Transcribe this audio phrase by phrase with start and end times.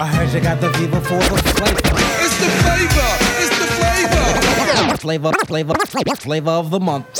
[0.00, 1.78] I heard you got the fever for the flavor.
[2.24, 3.08] It's the flavor.
[3.36, 3.66] It's the
[4.96, 5.32] flavor.
[5.44, 7.18] Flavor, flavor, flavor of the month.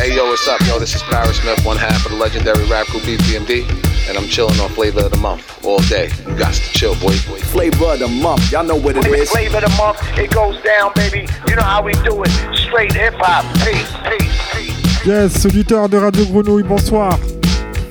[0.00, 0.80] Hey yo, what's up, yo?
[0.80, 3.62] This is Parrish Smith, one half of the legendary rap group EPMD,
[4.08, 6.10] and I'm chilling on Flavor of the Month all day.
[6.26, 7.12] You got to chill, boy.
[7.12, 9.30] Flavor of the month, y'all know what it is.
[9.30, 11.28] Flavor of the month, it goes down, baby.
[11.46, 12.30] You know how we do it.
[12.66, 13.44] Straight hip hop.
[13.62, 15.06] Peace, peace, peace.
[15.06, 17.16] Yes, auditeur de Radio Grenouille, bonsoir.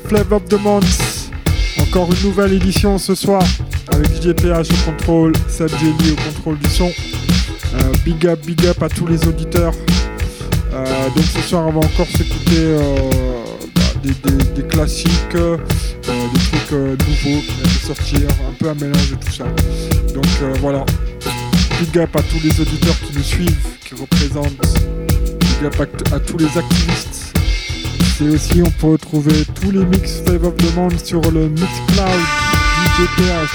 [0.09, 1.10] Flavor of the Month.
[1.91, 3.43] Encore une nouvelle édition ce soir
[3.91, 6.85] avec DJ PH au contrôle, Seb au contrôle du son.
[6.85, 9.73] Euh, big up, big up à tous les auditeurs.
[10.71, 12.95] Euh, donc ce soir, on va encore s'écouter euh,
[13.75, 13.81] bah,
[14.55, 15.57] des, classiques, euh,
[16.07, 18.19] des trucs nouveaux qui viennent de sortir,
[18.49, 19.43] un peu un mélange de tout ça.
[20.13, 20.25] Donc
[20.61, 20.85] voilà.
[21.81, 24.79] Big up à tous les auditeurs qui nous suivent, qui représentent.
[25.41, 27.40] Big up à, à tous les activistes.
[28.21, 32.21] Et aussi, on peut retrouver tous les mix Fave of the Month sur le Mixcloud
[32.85, 33.49] DJ PH.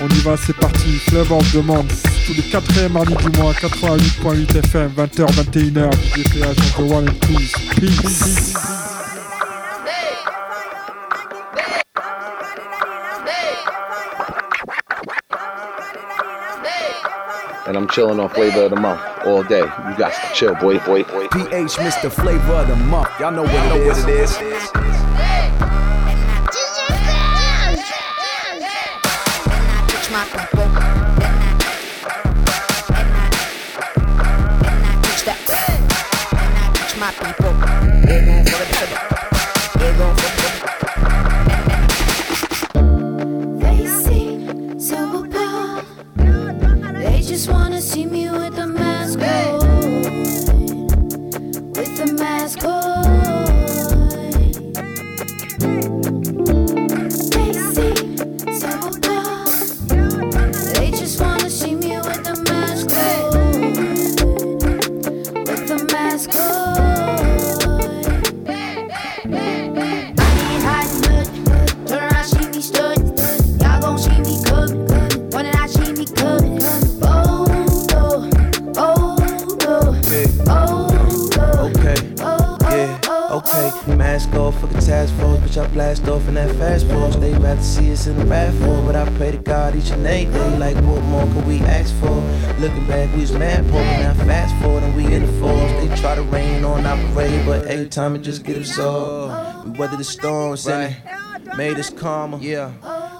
[0.00, 0.98] On y va, c'est parti.
[1.08, 1.92] Flavor of the Month,
[2.26, 7.08] tous les 4e mardis du mois, 88.8 FM, 20h, 21h, DJ PH, on the one
[7.08, 7.36] and two.
[7.78, 8.54] Peace.
[17.66, 19.60] And I'm chilling on Flavor of the all day.
[19.60, 21.28] You got to chill, boy, boy, boy.
[21.28, 22.10] PH Mr.
[22.10, 24.36] Flavor of the month, y'all know what it is.
[29.88, 30.68] Touch my people.
[35.02, 35.38] Touch that.
[35.46, 35.74] Touch.
[38.06, 38.66] They gon' for the
[39.78, 40.30] They gon' for
[43.58, 45.82] They see silver power.
[46.92, 48.73] They just wanna see me with the
[49.22, 49.53] on.
[97.94, 99.68] Time it just get absorbed.
[99.68, 102.38] We weather the storms and it made us calmer.
[102.38, 102.72] Yeah,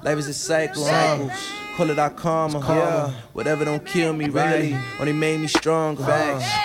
[0.02, 0.82] life is a cycle.
[0.82, 1.30] Cycles.
[1.76, 3.10] Call it our karma, yeah.
[3.32, 4.76] Whatever don't kill me, really.
[5.00, 6.04] Only made me stronger.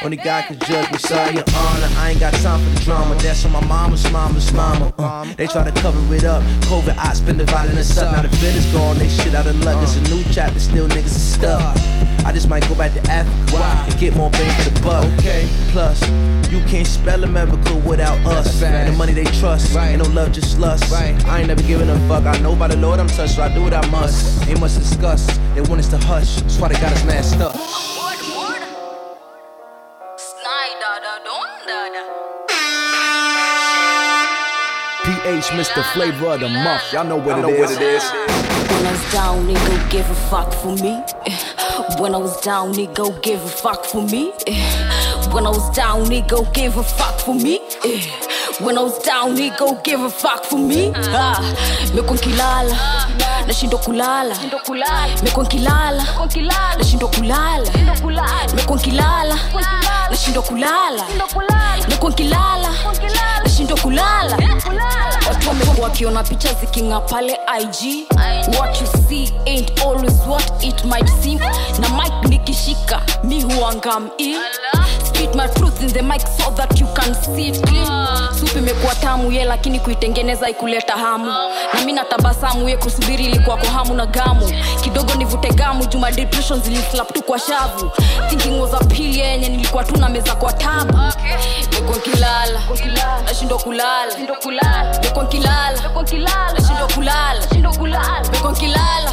[0.04, 1.90] Only God can judge me, sorry, your honor.
[1.98, 3.16] I ain't got time for the drama.
[3.16, 4.94] That's on my mama's mama's mama.
[5.00, 6.44] Uh, they try to cover it up.
[6.70, 8.12] COVID, I spend dividing us up.
[8.12, 9.82] Now the fit is gone, they shit out of luck.
[9.82, 11.76] It's a new chapter, still niggas is stuck.
[12.30, 15.04] I just might go back to Africa and get more bang for the buck.
[15.18, 15.50] Okay.
[15.72, 16.00] Plus,
[16.52, 18.62] you can't spell America without us.
[18.62, 20.94] And the money they trust, ain't no love, just lust.
[20.94, 22.26] I ain't never giving a fuck.
[22.26, 24.48] I know by the Lord I'm touched, so I do what I must.
[24.48, 25.26] Ain't much to discuss.
[25.56, 27.56] They want us to hush, that's why they got us masked up.
[35.04, 35.84] PH Mr.
[35.94, 37.72] Flavor of the month, y'all know what it is.
[37.72, 41.04] When I was down, nigga, give a fuck for me.
[42.00, 44.34] When I was down, nigga, give a fuck for me.
[44.48, 45.32] Eh.
[45.32, 47.62] When I was down, nigga, give a fuck for me.
[47.86, 48.02] Eh.
[48.60, 50.92] When I was down, nigga, give a fuck for me.
[50.96, 51.40] Ah,
[51.96, 52.76] meko nkilala,
[53.48, 54.36] nashindwa kulala.
[55.24, 56.04] Meko nkilala,
[56.78, 57.72] nashindwa kulala.
[58.56, 59.36] Meko nkilala,
[60.10, 61.06] nashindwa kulala.
[61.90, 62.70] Meko nkilala,
[63.44, 64.38] nashindwa kulala.
[66.28, 68.08] Picha zikinga pale IG.
[68.58, 71.40] What you see ain't always what it might seem.
[71.80, 74.10] Na mic nikishika, mi huangam.
[75.20, 77.86] Spit my truth in the mic so that you can see it clean.
[78.40, 81.26] Supu imekuwa tamu ye, lakini kuitengeneza ikuleta hamu.
[81.74, 84.52] Na mi natabasamu ye, kusubiri ilikuwa kwa hamu na gamu.
[84.82, 87.92] Kidogo nivute gamu, juma depression zilislap tu kwa shavu.
[88.30, 90.98] Thinking was a pill yenye nilikuwa tu na meza kwa tabu.
[91.72, 92.60] Niko nkilala,
[93.26, 94.18] nashindwa kulala.
[94.18, 95.82] Niko nkilala,
[96.54, 97.42] nashindwa kulala.
[98.32, 99.12] Niko nkilala,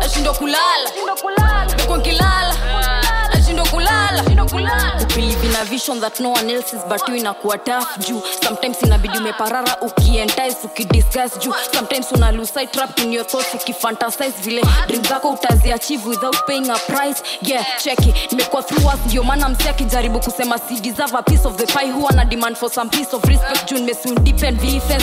[0.00, 0.90] nashindwa kulala.
[1.76, 2.54] Niko nkilala,
[3.86, 5.06] kulala.
[5.14, 7.06] Believe in a vision that no one else is but
[8.08, 8.76] you sometimes
[11.72, 12.32] sometimes una
[12.66, 13.54] trapped in your thoughts
[14.40, 14.62] vile
[15.08, 15.36] zako
[16.06, 17.22] without paying a price.
[17.42, 17.64] Yeah
[18.62, 19.00] through us
[19.68, 21.92] akijaribu kusema si deserve a piece of the pie.
[22.24, 23.66] Demand for some piece of respect
[24.24, 24.58] depend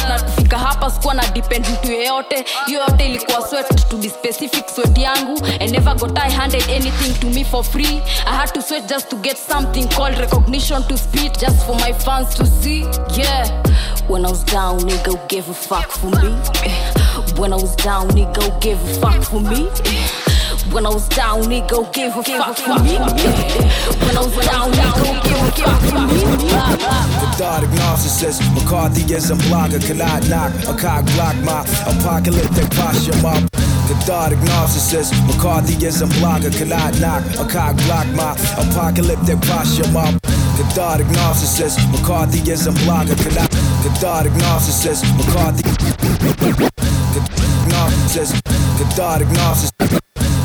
[0.10, 2.46] na kufika hapa sikuwa na depend mtu yeyote.
[2.68, 4.66] Yote ilikuwa sweat to be specific
[4.98, 5.40] yangu.
[5.60, 8.02] And never got I handed anything to me for free.
[8.25, 11.92] I had to sweat just to get something called recognition to speed just for my
[11.92, 12.81] fans to see
[13.18, 13.44] yeah
[14.07, 16.30] when I was down nigga give a fuck for me
[17.42, 19.69] when I was down nigga give a fuck for me
[20.71, 22.94] when I was down, nigga, give a fuck for me.
[24.06, 26.22] When I was down, nigga, give a fuck for me.
[27.22, 33.18] Cathartic narcissist, McCarthy is a blogger, cannot knock a cock block my apocalyptic posture.
[33.24, 39.89] My cathartic narcissist, McCarthy is a blogger, cannot knock a cock block my apocalyptic posture.
[39.91, 40.12] My
[40.57, 43.50] cathartic narcissist, McCarthy is a blogger, cannot
[43.81, 45.63] cathartic narcissist, McCarthy.
[47.74, 48.33] Narcissist,
[48.77, 49.74] cathartic narcissist,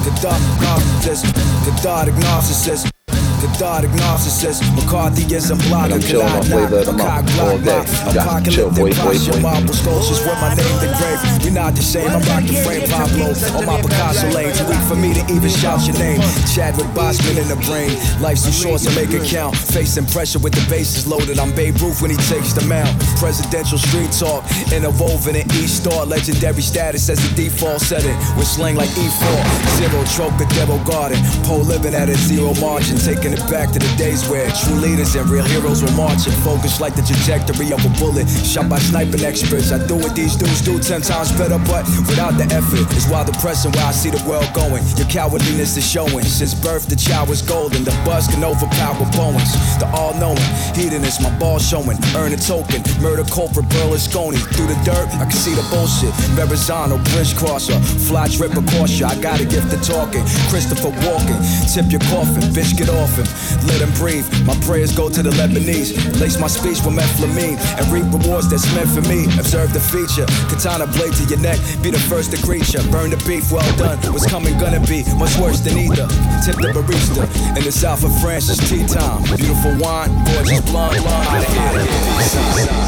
[0.04, 1.24] cathartic narcissist,
[1.66, 3.03] cathartic narcissist.
[3.44, 7.84] Cathartic narcissist, McCarthyism blogger, I'm chilling on flavor of the month all day.
[8.08, 9.40] You got to chill, boy, boy, boy.
[9.44, 11.44] Marble sculptures with my name engraved.
[11.44, 14.48] We not the same, I'm rocking frame Pablo on my Picasso lane.
[14.56, 16.24] Too weak for me to even shout your name.
[16.56, 17.92] Chadwick Boseman in the brain.
[18.16, 19.52] Life's too short to make it count.
[19.52, 21.38] Facing pressure with the bases loaded.
[21.38, 22.96] I'm Babe Ruth when he takes the mound.
[23.20, 24.40] Presidential street talk,
[24.72, 26.06] interwoven in East Star.
[26.06, 28.16] Legendary status as the default setting.
[28.40, 29.36] With slang like E4.
[29.76, 31.20] Zero Trocadero Garden.
[31.44, 32.96] Pole living at a zero margin.
[32.96, 36.32] Taking it back to the days where true leaders and real heroes were marching.
[36.46, 38.28] Focused like the trajectory of a bullet.
[38.28, 39.72] Shot by sniping experts.
[39.72, 42.86] I do what these dudes do ten times better, but without the effort.
[42.94, 44.82] it's why depressing where I see the world going.
[44.96, 46.24] Your cowardliness is showing.
[46.24, 47.84] Since birth, the child was golden.
[47.84, 49.52] The buzz can overpower Bowens.
[49.78, 50.48] The all knowing.
[50.74, 51.98] Hedonist, my ball showing.
[52.14, 52.82] Earn a token.
[53.00, 54.38] Murder culprit, Berlusconi.
[54.54, 56.14] Through the dirt, I can see the bullshit.
[56.36, 57.78] Verrazano, bridge crosser.
[58.06, 59.02] Fly trip, cautious.
[59.02, 60.24] I got a gift of talking.
[60.50, 61.38] Christopher Walken.
[61.72, 62.42] Tip your coffin.
[62.54, 63.26] Bitch, get off him.
[63.66, 64.26] Let him breathe.
[64.44, 65.94] My prayers go to the Lebanese.
[66.20, 69.24] Lace my speech with methylamine and reap rewards that's meant for me.
[69.38, 70.26] Observe the feature.
[70.50, 71.58] Katana blade to your neck.
[71.82, 72.80] Be the first to greet ya.
[72.90, 73.98] Burn the beef, well done.
[74.12, 76.06] What's coming gonna be much worse than either.
[76.44, 77.24] Tip the barista.
[77.56, 79.22] In the south of France, it's tea time.
[79.36, 81.28] Beautiful wine, gorgeous blonde, blonde.
[81.28, 82.84] Out of here.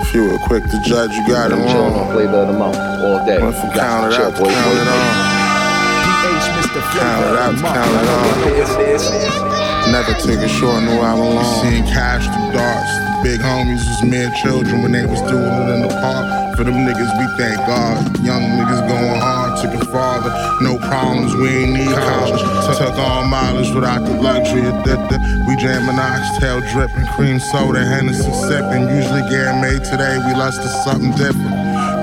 [0.00, 1.94] If you were quick to judge, you got it wrong.
[1.94, 3.42] on flavor of the month all day.
[3.42, 4.90] Went from You got count to it chill, out to boy, count boy, it boy.
[4.90, 5.33] on.
[6.74, 6.98] PH, Mr.
[6.98, 9.92] Count it out count it on.
[9.92, 11.46] Never took it short, knew I belonged.
[11.62, 12.90] Seeing cash through darts.
[12.98, 16.56] The big homies was mere children when they was doing it in the park.
[16.56, 18.02] For them niggas, we thank God.
[18.24, 20.30] Young niggas going hard, took it farther.
[20.62, 22.42] No problems, we ain't need college.
[22.66, 27.84] Took all mileage without the luxury of the, the We jamming oxtail dripping, cream soda,
[27.84, 28.88] Hennessy sipping.
[28.90, 31.53] Usually getting made today, we lust to something different.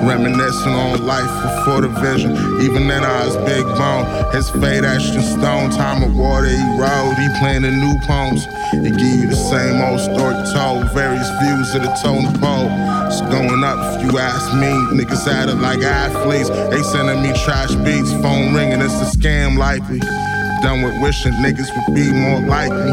[0.02, 2.34] Reminiscing on life before the vision.
[2.60, 4.02] Even then, I was big bone.
[4.34, 5.70] His fate etched in stone.
[5.70, 7.14] Time of water, he rode.
[7.14, 8.42] He playing the new poems.
[8.82, 10.90] He give you the same old story told.
[10.90, 12.66] Various views of the tone pole.
[13.06, 14.74] It's going up if you ask me.
[14.98, 16.50] Niggas at it like athletes.
[16.50, 18.10] They sending me trash beats.
[18.18, 20.00] Phone ringing, it's a scam likely.
[20.66, 22.90] Done with wishing niggas would be more like me.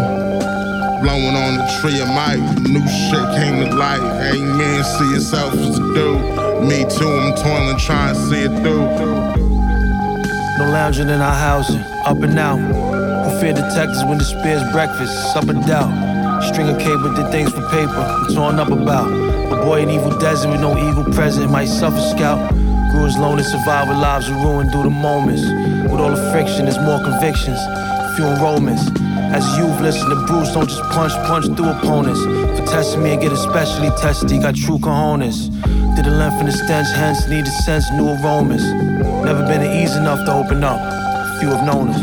[1.01, 2.37] Blowing on the tree of might.
[2.69, 4.01] New shit came to light.
[4.29, 4.83] Amen.
[4.83, 6.48] See yourself as a dude.
[6.61, 8.85] Me too, I'm toiling, trying to see it through.
[10.57, 12.57] No lounging in our housing, up and out.
[12.59, 16.41] Who fear detectives when despair's breakfast, up and down.
[16.43, 19.07] String of cable did things for paper, I'm torn up about.
[19.07, 22.51] A boy in evil desert with no eagle present might suffer scout.
[22.91, 25.43] Grew his lonely survival lives are ruined due to moments.
[25.89, 27.59] With all the friction, there's more convictions,
[28.15, 28.83] few enrollments.
[29.31, 32.21] As a youth, listen to Bruce, don't just punch, punch through opponents.
[32.59, 35.49] For testing me and get especially testy, got true cojones.
[35.99, 38.63] The length and the stench, hence need to sense new aromas.
[38.63, 40.79] Never been easy enough to open up.
[41.39, 42.01] Few have known us.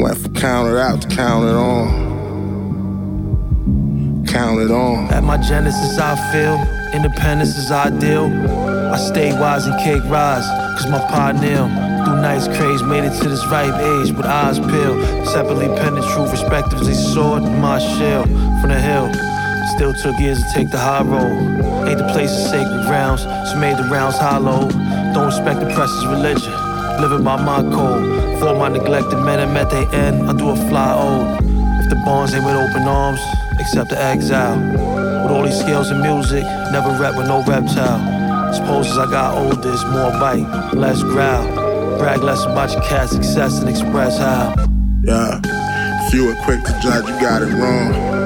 [0.00, 1.88] Went from count it out to count it on.
[4.26, 5.08] Count it on.
[5.10, 6.60] At my genesis, I feel
[6.94, 8.26] independence is ideal.
[8.92, 10.46] I stay wise and cake rise,
[10.78, 11.66] cause my pioneer
[12.04, 15.02] through nights craze made it to this ripe age with eyes peeled.
[15.26, 18.24] Separately penned truth, respectively sword in my shell
[18.60, 19.10] from the hill.
[19.74, 21.88] Still took years to take the high road.
[21.88, 24.68] Ain't the place of sacred grounds, so made the rounds hollow.
[25.14, 26.52] Don't respect the press's religion,
[27.00, 28.40] living by my code.
[28.40, 31.44] For my neglected men that met their end, I do a fly old.
[31.80, 33.20] If the bonds ain't with open arms,
[33.60, 34.58] accept the exile.
[35.22, 38.52] With all these skills and music, never rap with no reptile.
[38.52, 41.46] Suppose as I got older, it's more bite, less growl.
[41.98, 44.54] Brag less about your cat success and express how.
[45.02, 45.40] Yeah.
[46.12, 48.17] You were quick to judge, you got it wrong.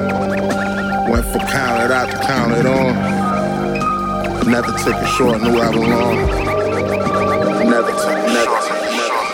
[1.09, 2.95] Went for count it out to count it on.
[4.49, 6.27] Never took it short, knew I belonged.
[7.69, 9.33] Never took, never took it short.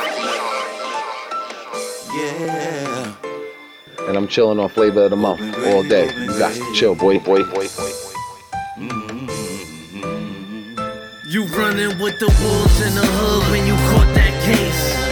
[4.08, 6.08] And I'm chilling on flavor of the month all day.
[6.16, 7.68] You got to chill, boy, boy, boy.
[11.28, 15.09] You running with the wolves in the hood when you caught that case.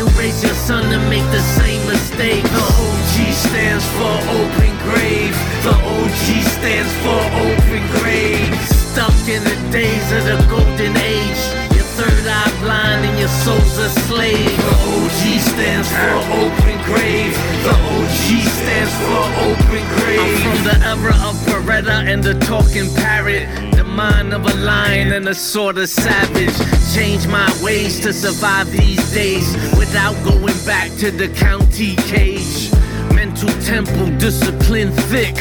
[0.00, 2.42] You raise your son to make the same mistake?
[2.42, 5.36] The OG stands for open grave.
[5.62, 8.48] The OG stands for open grave.
[8.64, 11.59] Stuck in the days of the golden age.
[12.00, 14.56] Third eye blind and your soul's a slave.
[14.56, 17.34] The OG stands for open grave.
[17.62, 20.18] The OG stands for open grave.
[20.18, 23.46] I'm from the era of Beretta and the talking parrot.
[23.76, 26.56] The mind of a lion and a sort of savage.
[26.94, 32.72] Change my ways to survive these days without going back to the county cage.
[33.12, 35.36] Mental temple, discipline thick.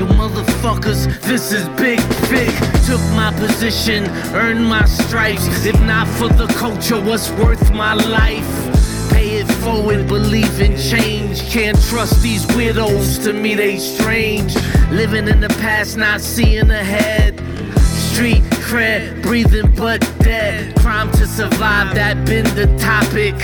[0.00, 2.48] You motherfuckers, this is big fig.
[2.86, 5.46] Took my position, earned my stripes.
[5.66, 9.12] If not for the culture, what's worth my life?
[9.12, 11.42] Pay it forward, believe in change.
[11.50, 14.54] Can't trust these widows, to me they strange.
[14.90, 17.38] Living in the past, not seeing ahead.
[17.82, 20.74] Street cred, breathing but dead.
[20.76, 23.34] Crime to survive, that been the topic.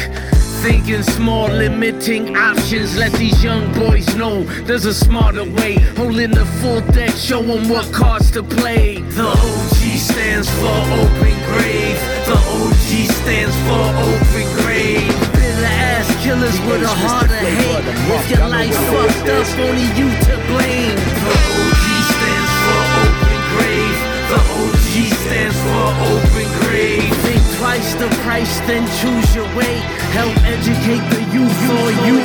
[0.66, 2.96] Thinking small, limiting options.
[2.96, 5.74] Let these young boys know there's a smarter way.
[5.94, 8.96] Holding the full deck, show them what cards to play.
[9.14, 11.96] The OG stands for open grave.
[12.26, 15.06] The OG stands for open grave.
[15.38, 17.86] Bitter ass killers with a heart of hate.
[18.18, 20.98] If your life fucked up, only you to blame.
[20.98, 23.98] The OG stands for open grave.
[24.34, 27.06] The OG stands for open grave.
[27.22, 30.05] Think twice the price, then choose your way.
[30.16, 32.16] Help educate the youth for you.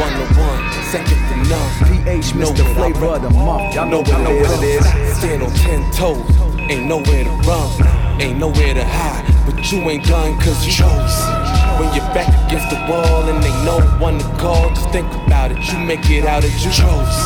[0.00, 1.70] One to one, second to none.
[1.86, 2.74] PH, Mr.
[2.74, 3.76] Flavor of the Month.
[3.76, 4.84] Y'all know what it is.
[5.16, 6.26] Stand on ten toes,
[6.68, 9.24] ain't nowhere to run, ain't nowhere to hide.
[9.46, 11.41] But you ain't done cause you chose.
[11.78, 15.52] When you're back against the wall and they no one to call, just think about
[15.52, 15.58] it.
[15.72, 17.16] You make it out as you chose.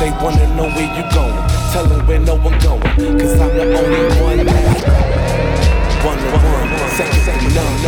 [0.00, 1.36] They wanna know where you going.
[1.72, 2.82] Tell them where no one going.
[3.18, 5.30] Cause I'm the only one that.
[6.04, 7.80] One to one, second to none.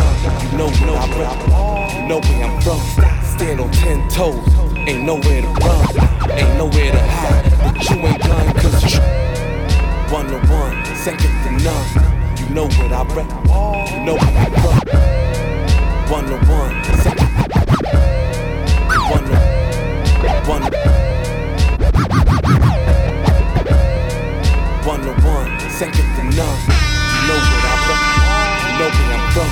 [0.53, 2.81] You know where I rep, you know where I'm from.
[3.25, 4.47] Stand on ten toes,
[4.87, 7.51] ain't nowhere to run, ain't nowhere to hide.
[7.63, 9.01] But you ain't done cause you
[10.13, 12.37] one to one, second to none.
[12.37, 13.31] You know what I rep,
[13.91, 15.42] you know where I run.
[16.13, 16.77] One to one.
[19.09, 19.37] One to
[20.47, 20.63] one.
[24.85, 26.37] One to one, second to none.
[26.37, 28.03] You know what I rep,
[28.61, 29.51] you know where I'm from.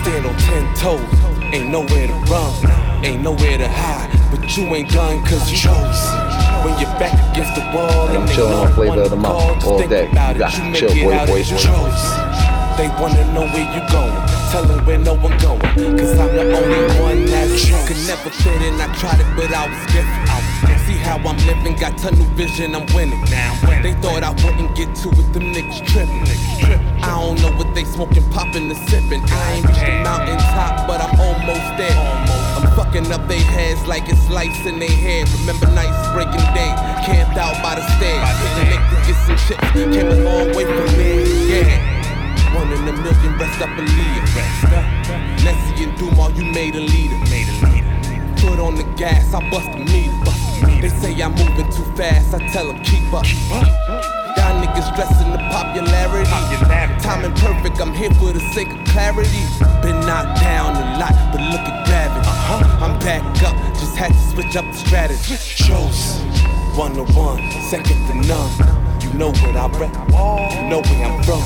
[0.00, 1.04] Stand on ten toes,
[1.52, 4.08] ain't nowhere to run, ain't nowhere to hide.
[4.30, 6.08] But you ain't done cause you chose.
[6.64, 10.08] When you're back against the wall I'm chilling on flavor of the month all day.
[10.08, 11.42] You got chill, boy, boy.
[12.78, 14.27] They wanna know where you going.
[14.50, 15.60] Tell them where no one going.
[15.60, 17.86] Cause I'm the only one that's chose.
[17.86, 20.24] Could never fit in, I tried it, but I was different.
[20.24, 20.88] I was different.
[20.88, 23.20] See how I'm living, got tunnel vision, I'm winning.
[23.28, 23.82] Now winning.
[23.82, 26.24] They thought I wouldn't get to it, them niggas tripping.
[27.04, 29.20] I don't know what they smoking, popping, and sipping.
[29.28, 31.98] I ain't reached the mountain top, but I'm almost there.
[32.56, 35.28] I'm fucking up their heads like it's lights in their head.
[35.40, 36.72] Remember nights breaking day,
[37.04, 38.24] camped out by the stairs.
[38.64, 41.52] Nick to get some chips, came a long way from me.
[41.52, 41.87] Yeah.
[42.78, 44.22] In a million, rest up and lead.
[45.42, 47.18] Nessie and Dumas, you made a leader.
[48.38, 50.80] Foot on the gas, I bust a meter.
[50.80, 53.26] They say I'm moving too fast, I tell them keep up.
[54.38, 56.30] Y'all niggas stressing the popularity.
[57.02, 59.42] Timing perfect, I'm here for the sake of clarity.
[59.82, 62.28] Been knocked down a lot, but look at gravity.
[62.80, 65.36] I'm back up, just had to switch up the strategy.
[66.78, 68.87] To one, second to none.
[69.08, 69.94] You know what I rep,
[70.52, 71.40] you know where I'm from.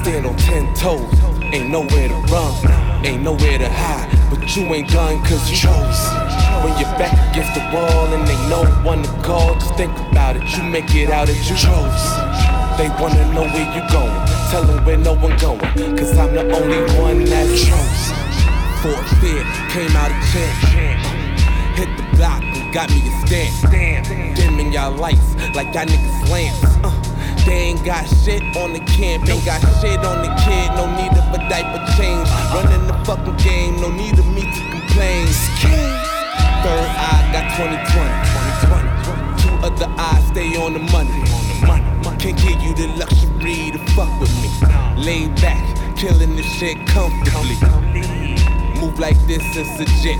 [0.00, 1.12] Stand on ten toes,
[1.52, 4.08] ain't nowhere to run, ain't nowhere to hide.
[4.30, 6.00] But you ain't done cause you chose.
[6.64, 10.36] When you're back against the wall and they know one to call, just think about
[10.36, 10.56] it.
[10.56, 12.02] You make it out as you chose.
[12.78, 14.26] They wanna know where you going.
[14.50, 15.60] Tell them where no one going.
[15.96, 18.08] Cause I'm the only one that chose.
[18.80, 20.98] For fear, came out of champ.
[21.76, 24.34] Hit the block and got me a stand.
[24.34, 26.71] Dimming y'all lights like y'all niggas lamps.
[27.44, 30.70] They ain't got shit on the camp, ain't got shit on the kid.
[30.76, 32.28] No need of a diaper change.
[32.54, 35.26] Running the fucking game, no need of me to complain.
[36.62, 39.42] Third eye got 2020.
[39.42, 41.10] Two other eyes stay on the money.
[42.18, 44.48] Can't give you the luxury to fuck with me.
[45.02, 47.56] Lay back, killing this shit comfortably.
[48.82, 50.18] Move like this since legit.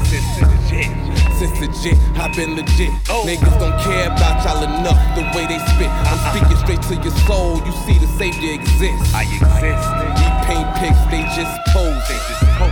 [1.35, 2.95] Since legit, I've been legit.
[3.11, 3.27] Oh.
[3.27, 5.91] Niggas don't care about y'all enough the way they spit.
[5.91, 6.31] I'm uh-uh.
[6.31, 7.59] speaking straight to your soul.
[7.67, 9.11] You see the savior exists.
[9.15, 9.83] I exist.
[10.15, 12.07] These paint pics, they just pose.
[12.07, 12.71] They just pose.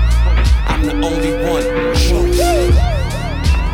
[0.70, 1.66] I'm the only one.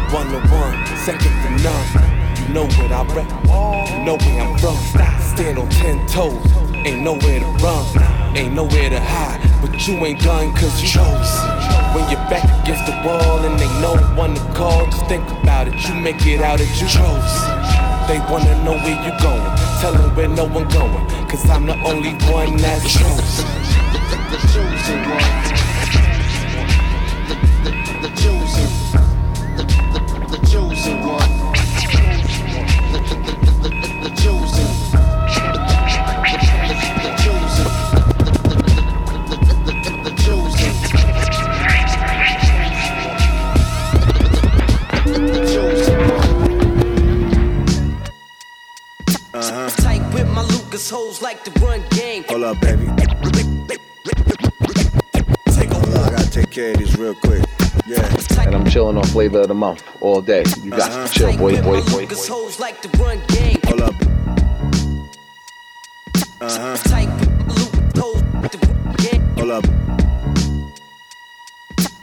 [0.09, 1.89] One to one, second to none.
[2.41, 3.29] You know what I rap.
[3.93, 4.79] You know where I'm from.
[5.37, 6.41] Stand on ten toes.
[6.73, 7.85] Ain't nowhere to run.
[8.35, 9.43] Ain't nowhere to hide.
[9.61, 11.56] But you ain't done cause you chose.
[11.95, 15.69] When you're back against the wall and ain't no one to call, just think about
[15.69, 15.75] it.
[15.89, 17.35] You make it out that you chose.
[18.09, 19.57] They wanna know where you're going.
[19.81, 21.07] Tell them where no one going.
[21.29, 23.47] Cause I'm the only one that's chosen.
[24.31, 25.57] The chosen one.
[28.03, 28.67] The chosen.
[28.69, 28.76] The
[51.27, 52.23] like to run game.
[52.29, 52.87] Hold up, baby.
[55.51, 57.43] Take Hold up, I gotta take care of this real quick.
[57.85, 58.07] Yeah.
[58.47, 60.45] And I'm chilling on flavor of the month all day.
[60.63, 61.05] You got Uh-huh.
[61.09, 62.03] to chill, boy, boy, boy.
[62.03, 63.59] Lucas hoes like to run game.
[63.65, 63.95] Hold up.
[66.39, 69.23] Tight with my Lucas hoes like to run game.
[69.37, 69.65] Hold up.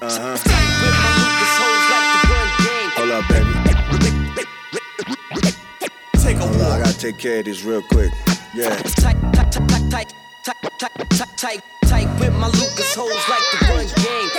[0.02, 2.90] Tight with my Lucas hoes like to run game.
[2.98, 3.54] Hold up, baby.
[6.22, 8.12] Take a Hold up, I gotta take care of this real quick.
[8.56, 8.70] Yeah.
[12.20, 14.30] With my Lucas hoes like the run game.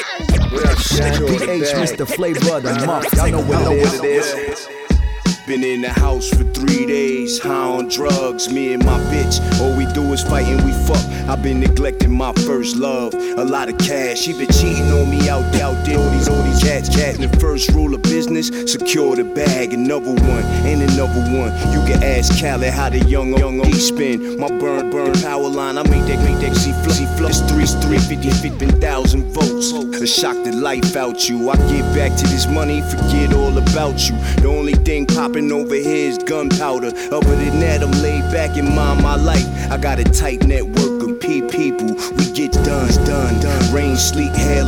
[3.16, 4.68] Y'all know it is.
[5.46, 8.48] Been in the house for three days, high on drugs.
[8.50, 11.04] Me and my bitch, all we do is fight and we fuck.
[11.28, 14.20] I've been neglecting my first love, a lot of cash.
[14.20, 15.98] She been cheating on me out there, out there.
[15.98, 17.18] All these, all these cats, cats.
[17.18, 19.72] The first rule of business, secure the bag.
[19.72, 21.52] Another one, and another one.
[21.72, 24.38] You can ask Khaled how the young, young OG spin.
[24.38, 26.92] My burn, burn power line, I make that, make that see flow.
[26.92, 27.28] See flow.
[27.28, 29.72] It's three, three, fifty, fifty thousand votes.
[29.72, 31.50] A shock the life out you.
[31.50, 34.16] I get back to this money, forget all about you.
[34.42, 36.88] The only thing popping over here is gunpowder.
[37.12, 39.46] Other than that, I'm laid back and mind my life.
[39.70, 41.94] I got a tight network of people.
[42.16, 43.74] We get done, done, done.
[43.74, 44.66] Rain, sleet, hail.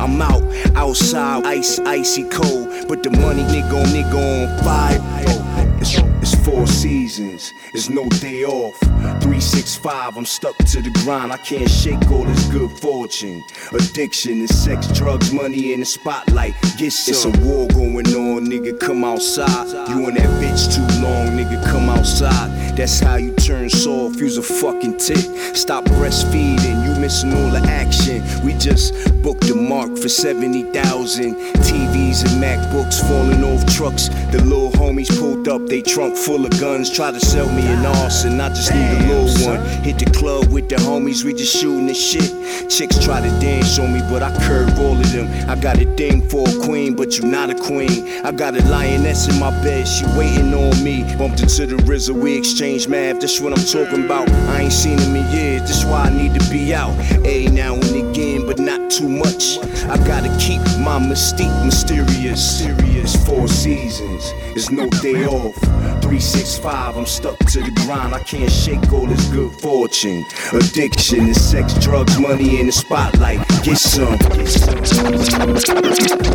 [0.00, 0.42] I'm out,
[0.76, 2.88] outside, ice, icy cold.
[2.88, 4.98] But the money, nigga on nigga on fire.
[5.28, 8.78] Oh, it's, it's four seasons, it's no day off.
[9.20, 11.32] 365, I'm stuck to the grind.
[11.32, 13.44] I can't shake all this good fortune.
[13.72, 16.54] Addiction is sex, drugs, money in the spotlight.
[16.78, 17.12] Get some.
[17.12, 18.80] It's a war going on, nigga.
[18.80, 19.68] Come outside.
[19.90, 21.62] You and that bitch too long, nigga.
[21.66, 22.76] Come outside.
[22.76, 24.18] That's how you turn soft.
[24.18, 25.54] Use a fucking tick.
[25.54, 26.86] Stop breastfeeding.
[26.86, 28.22] You missing all the action.
[28.44, 31.34] We just booked the mark for 70,000.
[31.70, 34.08] TVs and MacBooks falling off trucks.
[34.30, 36.90] The little homies pulled up, they trunk full of guns.
[36.90, 38.40] Try to sell me an arson.
[38.40, 39.60] I just need a little one.
[39.84, 42.30] Hit the club with the homies, we just shooting the shit.
[42.68, 45.28] Chicks try to dance on me, but I curve all of them.
[45.48, 48.24] I got a thing for a queen, but you're not a queen.
[48.24, 51.04] I got a lioness in my bed, she waiting on me.
[51.16, 53.20] Bumped into the RZA, we exchange math.
[53.20, 54.28] That's what I'm talking about.
[54.30, 56.89] I ain't seen him in years, that's why I need to be out.
[57.24, 59.58] A now and again, but not too much.
[59.88, 62.58] I gotta keep my mystique mysterious.
[62.58, 65.54] Serious four seasons, it's no day off.
[66.02, 68.14] 365, I'm stuck to the grind.
[68.14, 70.24] I can't shake all this good fortune.
[70.52, 73.38] Addiction is sex, drugs, money in the spotlight.
[73.62, 74.16] Get some.
[74.18, 74.82] Get some.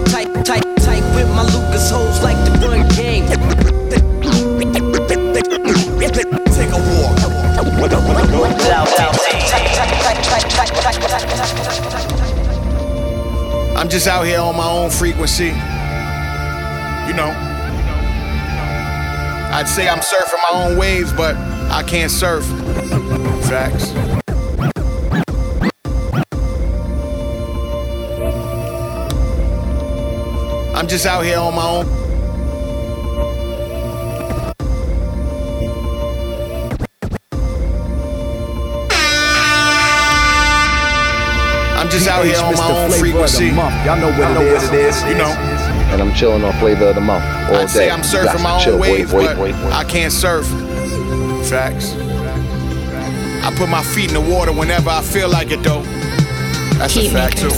[0.05, 3.25] Tight, tight, tight with my Lucas hoes like to run game.
[6.55, 7.25] Take a walk.
[13.77, 15.47] I'm just out here on my own frequency.
[15.47, 17.33] You know.
[19.51, 21.35] I'd say I'm surfing my own waves, but
[21.71, 22.45] I can't surf.
[23.47, 23.91] Facts.
[30.75, 32.04] I'm just out here on my own.
[41.95, 43.47] Just out here on my own frequency.
[43.47, 45.01] Y'all know what it is.
[45.03, 45.31] You know.
[45.93, 47.67] And I'm chilling on flavor of the month all I'd day.
[47.67, 49.69] say I'm You surfing my to chill, own boy, waves, boy, but boy, boy.
[49.69, 50.45] I can't surf.
[51.47, 51.93] Facts.
[53.45, 55.83] I put my feet in the water whenever I feel like it, though.
[56.77, 57.51] That's a fact too.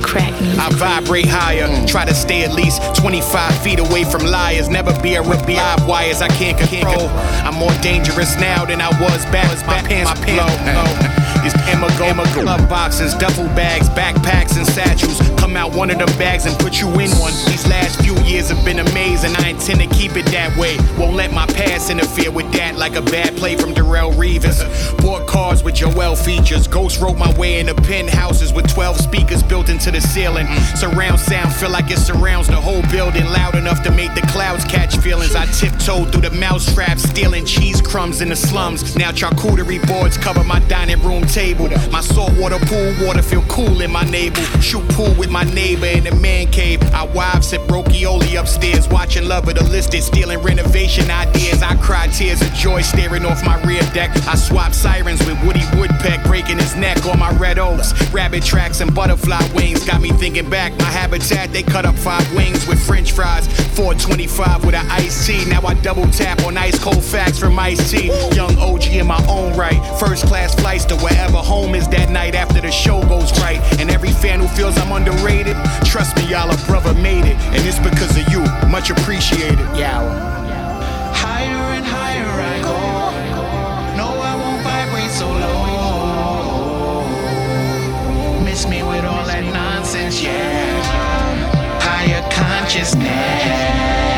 [0.00, 0.32] crack.
[0.58, 4.68] I vibrate higher, try to stay at least 25 feet away from liars.
[4.68, 7.08] Never be a rip live wires I can't control.
[7.44, 9.48] I'm more dangerous now than I was back.
[9.66, 15.18] My pants, my pants These Emago glove boxes, duffel bags, backpacks, and satchels.
[15.38, 17.32] Come out one of them bags and put you in one.
[17.46, 19.34] These last few years have been amazing.
[19.36, 20.76] I intend to keep it that way.
[20.98, 24.60] Won't let my past interfere with that like a bad play from Darrelle Revis.
[24.98, 26.68] Bought cars with Joel features.
[26.68, 30.46] Ghost wrote my way into penthouses with 12 speakers built into the ceiling.
[30.76, 34.64] Surround sound feel like it surrounds the whole building, loud enough to make the clouds
[34.64, 35.34] catch feelings.
[35.34, 38.96] I tiptoed through the mousetrap, stealing cheese crumbs in the slums.
[38.96, 41.37] Now charcuterie boards cover my dining room table.
[41.38, 44.42] My saltwater pool water feel cool in my navel.
[44.60, 46.82] Shoot pool with my neighbor in the man cave.
[46.92, 51.62] Our wives sip brokioli upstairs, watching Love It or List It, stealing renovation ideas.
[51.62, 54.10] I cry tears of joy staring off my rear deck.
[54.26, 57.92] I swap sirens with Woody Woodpeck, breaking his neck on my red oaks.
[58.12, 60.76] Rabbit tracks and butterfly wings got me thinking back.
[60.80, 63.46] My habitat, they cut up five wings with french fries.
[63.76, 65.44] 425 with an iced tea.
[65.44, 67.92] Now I double tap on ice cold facts from Ice.
[68.34, 69.80] Young OG in my own right.
[70.00, 73.60] First class flights to wherever home is that night after the show goes right.
[73.80, 77.36] And every fan who feels I'm underrated, trust me, y'all, a brother made it.
[77.54, 78.40] And it's because of you.
[78.68, 79.58] Much appreciated.
[79.76, 80.02] Yeah.
[81.14, 82.76] Higher and higher I go.
[83.96, 85.58] No, I won't vibrate so low.
[88.44, 90.82] Miss me with all that nonsense, yeah.
[91.80, 94.17] Higher consciousness.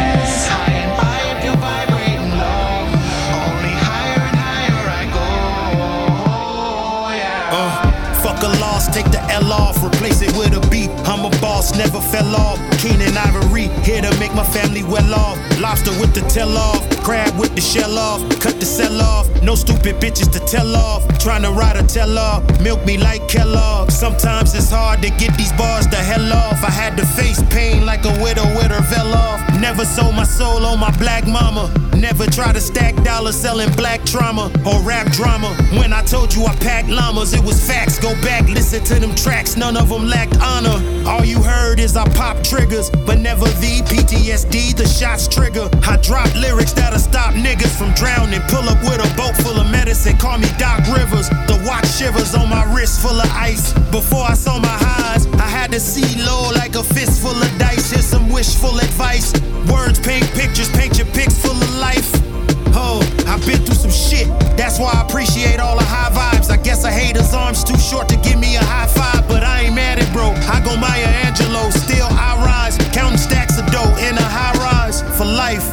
[9.30, 10.88] L off, replace it with a B.
[11.04, 12.58] I'm a boss, never fell off.
[12.78, 15.38] Keenen Ivory, here to make my family well off.
[15.60, 19.28] Lobster with the tail off, crab with the shell off, cut the cell off.
[19.42, 21.02] No stupid bitches to tell off.
[21.18, 23.90] Trying to ride a tell off, milk me like Kellogg.
[23.90, 26.64] Sometimes it's hard to get these bars the hell off.
[26.64, 29.40] I had to face pain like a widow with her veil off.
[29.60, 31.70] Never sold my soul on my black mama.
[31.94, 35.54] Never try to stack dollars selling black trauma or rap drama.
[35.78, 37.98] When I told you I packed llamas, it was facts.
[37.98, 40.78] Go back, listen to them tracks, none of them lacked honor.
[41.06, 41.49] All you heard
[41.80, 45.68] is I pop triggers, but never the PTSD, the shots trigger.
[45.86, 48.40] I drop lyrics that'll stop niggas from drowning.
[48.48, 51.28] Pull up with a boat full of medicine, call me Doc Rivers.
[51.48, 53.72] The watch shivers on my wrist full of ice.
[53.90, 57.58] Before I saw my highs, I had to see low like a fist full of
[57.58, 57.90] dice.
[57.90, 59.32] Here's some wishful advice.
[59.70, 62.29] Words paint pictures, paint your pics full of life.
[62.72, 64.28] Oh, I've been through some shit.
[64.56, 66.50] That's why I appreciate all the high vibes.
[66.50, 69.62] I guess a hater's arm's too short to give me a high five, but I
[69.62, 70.32] ain't mad at bro.
[70.48, 75.02] I go Maya Angelou, still I rise, counting stacks of dough in a high rise
[75.18, 75.66] for life.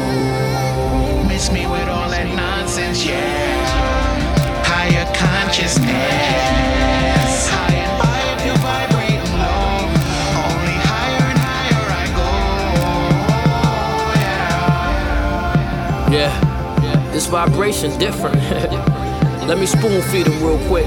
[1.26, 3.64] Miss me with all that nonsense, yeah.
[4.62, 6.19] Higher consciousness.
[17.30, 18.34] Vibration different.
[19.46, 20.84] Let me spoon feed him real quick.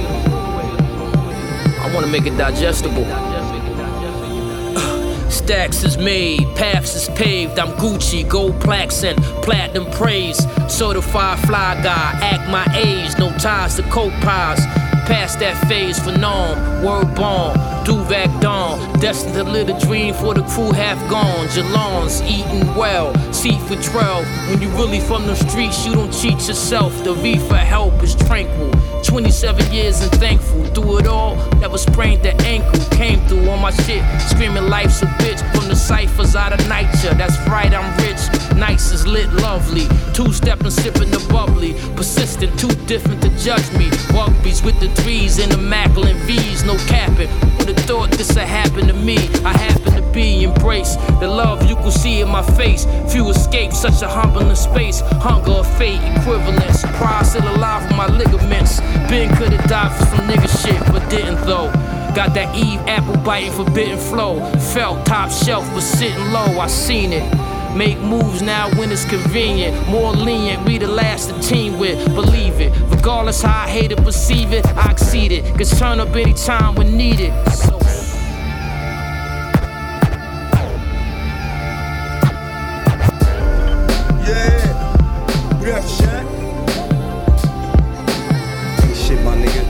[1.79, 3.05] I wanna make it digestible.
[5.31, 7.57] Stacks is made, paths is paved.
[7.59, 10.37] I'm Gucci, gold plaques and platinum praise.
[10.67, 14.59] Certified fly guy, act my age, no ties to coke pies.
[15.07, 18.92] Past that phase for norm, word bomb, Duvac Dawn.
[19.03, 21.45] Destined to live a dream for the crew half gone.
[21.47, 24.25] Jalons eating well, seat for 12.
[24.49, 27.03] When you really from the streets, you don't cheat yourself.
[27.03, 28.71] The V for help is tranquil.
[29.03, 30.63] 27 years and thankful.
[30.67, 32.79] Through it all, never sprained the ankle.
[32.95, 35.41] Came through on my shit, screaming life's a bitch.
[35.53, 38.21] From the ciphers out of nature, that's right, I'm rich.
[38.55, 39.85] Nice is lit, lovely.
[40.13, 41.73] Two stepping, sipping the bubbly.
[41.97, 43.89] Persistent, too different to judge me.
[44.15, 47.29] Rugbies with the threes and the Macklin V's, no capping.
[47.57, 49.17] Would have thought this had happened to me.
[49.43, 50.99] I happen to be embraced.
[51.19, 52.85] The love you can see in my face.
[53.11, 55.01] Few escape such a humbling space.
[55.01, 56.83] Hunger of fate, equivalence.
[56.97, 58.79] Pride still alive with my ligaments.
[59.09, 61.71] Ben could've died for some nigga shit, but didn't though.
[62.15, 64.39] Got that Eve apple biting forbidden flow.
[64.73, 66.59] Felt top shelf, but sitting low.
[66.59, 67.23] I seen it.
[67.75, 69.87] Make moves now when it's convenient.
[69.89, 72.05] More lenient, we the last to team with.
[72.13, 72.71] Believe it.
[72.91, 75.43] Regardless how I hate it, perceive it, I exceed it.
[75.57, 77.33] Cause turn up anytime when needed.
[77.49, 77.79] So
[85.63, 85.69] Yeah.
[85.69, 86.25] We have shot.
[88.83, 89.63] Ain't shit, my nigga.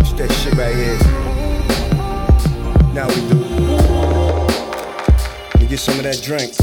[0.00, 0.98] It's that shit right here.
[2.92, 3.38] Now we do.
[5.60, 6.58] Let get some of that drink.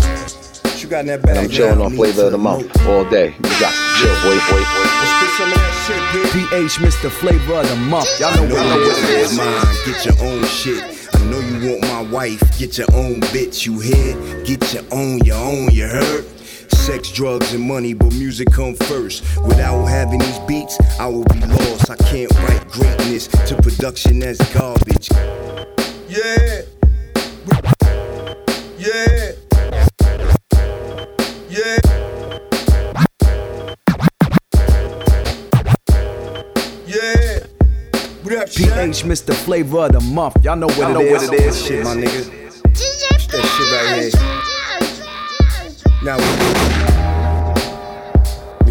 [0.65, 1.37] What you got in that bag?
[1.37, 3.27] I'm chilling on flavor of the month all day.
[3.27, 4.87] You got chill, boy, boy, boy.
[4.99, 5.53] Let's spit some
[6.33, 7.09] PH, Mr.
[7.09, 8.19] Flavor of the Month.
[8.19, 9.37] Y'all know I what it is.
[9.37, 10.83] Mine, get your own shit.
[11.13, 13.65] I know you want my wife, get your own bitch.
[13.65, 14.43] You hear?
[14.43, 15.71] Get your own, your own.
[15.71, 16.32] You heard?
[16.83, 19.23] Sex, drugs, and money, but music come first.
[19.45, 21.89] Without having these beats, I will be lost.
[21.89, 25.09] I can't write greatness to production that's garbage.
[26.09, 26.63] Yeah.
[28.77, 29.31] Yeah.
[31.49, 31.77] Yeah.
[36.85, 37.39] Yeah.
[38.23, 39.33] What up, PH, Mr.
[39.33, 40.43] Flavor of the Month.
[40.43, 41.29] Y'all know what I it know is.
[41.29, 41.65] what it is.
[41.65, 42.43] Shit, my nigga.
[42.75, 44.43] It's that shit right here.
[46.03, 46.17] Now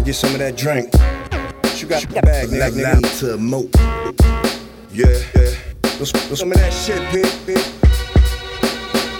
[0.03, 0.93] get some of that drink.
[1.79, 2.59] You got the bag, nigga?
[2.59, 3.69] Like loud to moat.
[4.91, 5.55] Yeah, yeah.
[5.97, 7.57] What's some of that shit, bitch, pig?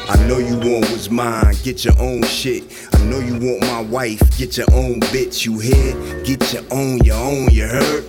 [0.09, 2.63] I know you want what's mine, get your own shit.
[2.93, 5.45] I know you want my wife, get your own bitch.
[5.45, 6.23] You hear?
[6.23, 8.05] Get your own, your own, you heard?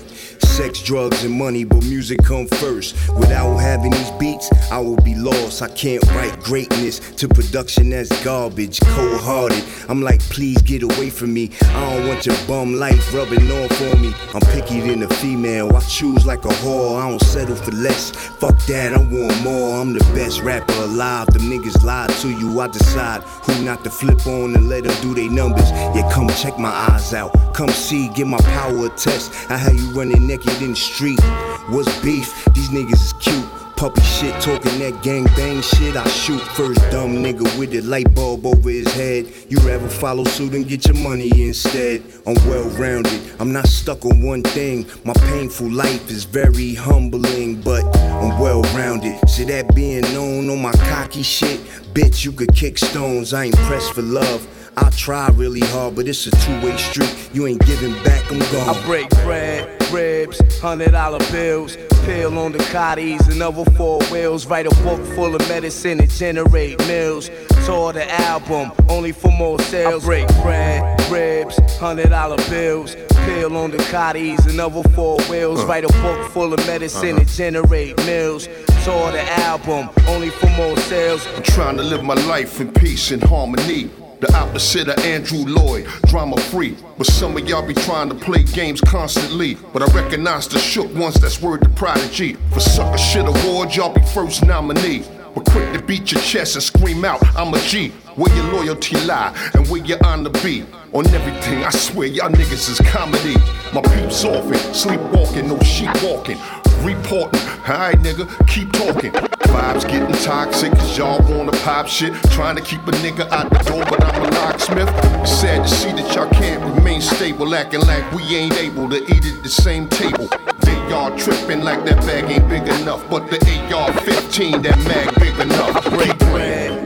[0.55, 2.95] Sex, drugs, and money, but music come first.
[3.17, 5.63] Without having these beats, I will be lost.
[5.63, 9.65] I can't write greatness to production that's garbage, cold hearted.
[9.89, 11.51] I'm like, please get away from me.
[11.61, 14.15] I don't want your bum life rubbing on me.
[14.33, 17.03] I'm picky than a female, I choose like a whore.
[17.03, 18.13] I don't settle for less.
[18.13, 19.81] Fuck that, I want more.
[19.81, 21.27] I'm the best rapper alive.
[21.33, 22.61] The niggas lie to you.
[22.61, 25.69] I decide who not to flip on and let them do their numbers.
[25.73, 27.33] Yeah, come check my eyes out.
[27.55, 29.51] Come see, get my power test.
[29.51, 31.21] I had you running naked in the street.
[31.69, 32.45] What's beef?
[32.55, 33.45] These niggas is cute.
[33.77, 35.97] Puppy shit, talking that gang bang shit.
[35.97, 39.27] I shoot first dumb nigga with the light bulb over his head.
[39.49, 42.03] You rather follow suit and get your money instead.
[42.27, 44.87] I'm well rounded, I'm not stuck on one thing.
[45.05, 49.29] My painful life is very humbling, but I'm well rounded.
[49.29, 51.59] See that being known on my cocky shit?
[51.95, 54.47] Bitch, you could kick stones, I ain't pressed for love.
[54.77, 57.31] I try really hard, but it's a two-way street.
[57.33, 58.77] You ain't giving back, I'm gone.
[58.77, 64.47] I break bread, ribs, hundred dollar bills, pill on the cotties another four wheels.
[64.47, 67.31] Write a book full of medicine and generate meals.
[67.67, 70.05] Tour the album, only for more sales.
[70.05, 75.65] I break bread, ribs, hundred dollar bills, pill on the cotties another four wheels.
[75.65, 77.37] Write a book full of medicine and uh-huh.
[77.37, 78.49] generate meals.
[78.85, 81.27] Tour the album, only for more sales.
[81.37, 83.91] I'm trying to live my life in peace and harmony.
[84.25, 86.79] The opposite of Andrew Lloyd, drama free.
[86.97, 89.59] But some of y'all be trying to play games constantly.
[89.71, 92.33] But I recognize the shook ones that's word to prodigy.
[92.51, 95.03] For sucker shit awards, y'all be first nominee.
[95.35, 97.91] But quick to beat your chest and scream out, I'm a G.
[98.17, 100.65] Where your loyalty lie and where your honor be.
[100.95, 103.35] On everything, I swear y'all niggas is comedy.
[103.75, 106.39] My peeps often, sleepwalking, no sheep walking.
[106.81, 109.34] Reporting, alright nigga, keep talking.
[109.55, 112.13] Vibes getting toxic, cause y'all wanna pop shit.
[112.33, 114.89] Trying to keep a nigga out the door, but I'm a locksmith.
[115.25, 119.25] Sad to see that y'all can't remain stable, acting like we ain't able to eat
[119.25, 120.29] at the same table.
[120.59, 123.39] They y'all tripping like that bag ain't big enough, but the
[123.73, 125.89] AR 15, that mag big enough.
[125.91, 126.84] Break bread,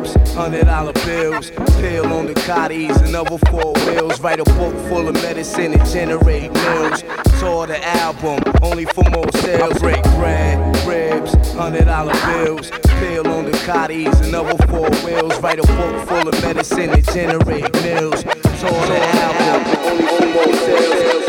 [0.00, 4.20] ribs, hundred dollar bills, pill on the cotties another four wheels.
[4.20, 7.02] Write a book full of medicine and generate meals.
[7.38, 9.72] Tour the album, only for more sales.
[9.74, 15.38] I break bread, ribs, hundred dollar bills, pill on the cotties another four wheels.
[15.40, 18.22] Write a book full of medicine and generate meals.
[18.22, 21.28] Tour the album, only for more sales.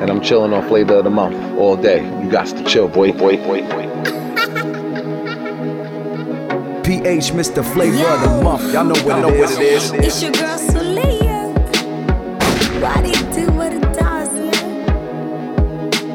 [0.00, 2.04] And I'm chilling on flavor of the month all day.
[2.22, 4.27] You got to chill, boy, boy, boy, boy.
[6.88, 7.62] PH, Mr.
[7.62, 8.72] Flavor of the Month.
[8.72, 9.90] Y'all know what, know it, what is.
[9.90, 10.06] it is.
[10.06, 11.52] It's your girl Soleil.
[12.80, 14.88] What it do, what it does, yeah.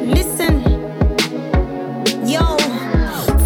[0.01, 0.61] Listen,
[2.27, 2.57] yo.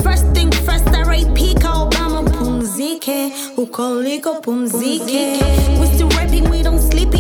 [0.04, 5.42] First thing first, I rate Pika Obama pumzike, ukoliko pumzike.
[5.82, 7.14] We still rapping, we don't sleep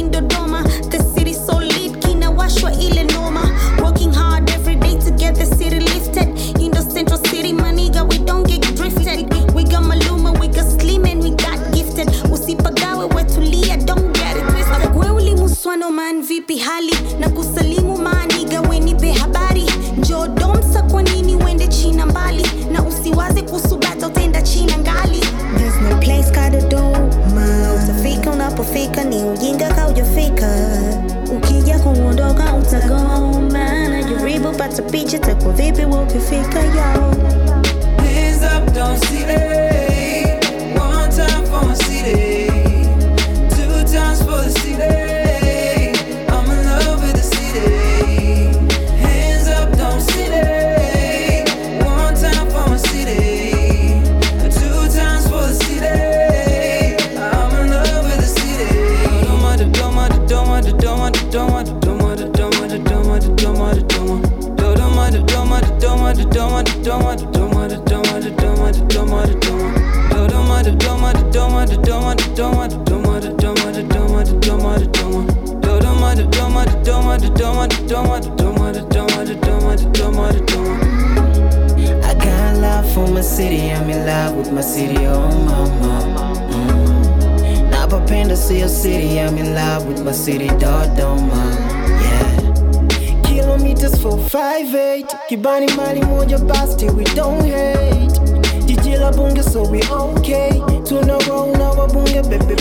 [29.37, 30.49] ujinga kaujafika
[31.37, 33.19] ukija kuondoka utagoma
[33.89, 37.13] najaribu pata picha takwa vipi ukifika yo
[37.97, 40.77] Hands up, don't see it.
[40.79, 42.47] One time for my city.
[43.49, 44.96] Two times for the city.
[83.37, 86.33] City, I'm in love with my city, oh mama.
[86.49, 87.69] Mm.
[87.69, 91.43] Napapenda sio city, I'm in love with my city, Dodoma.
[92.01, 93.21] Yeah.
[93.21, 98.06] Kilometers for 58, kibani mali moja basti, we don't hate.
[98.97, 100.49] So we okay.
[100.83, 102.55] Tuna roll na wabunge baby.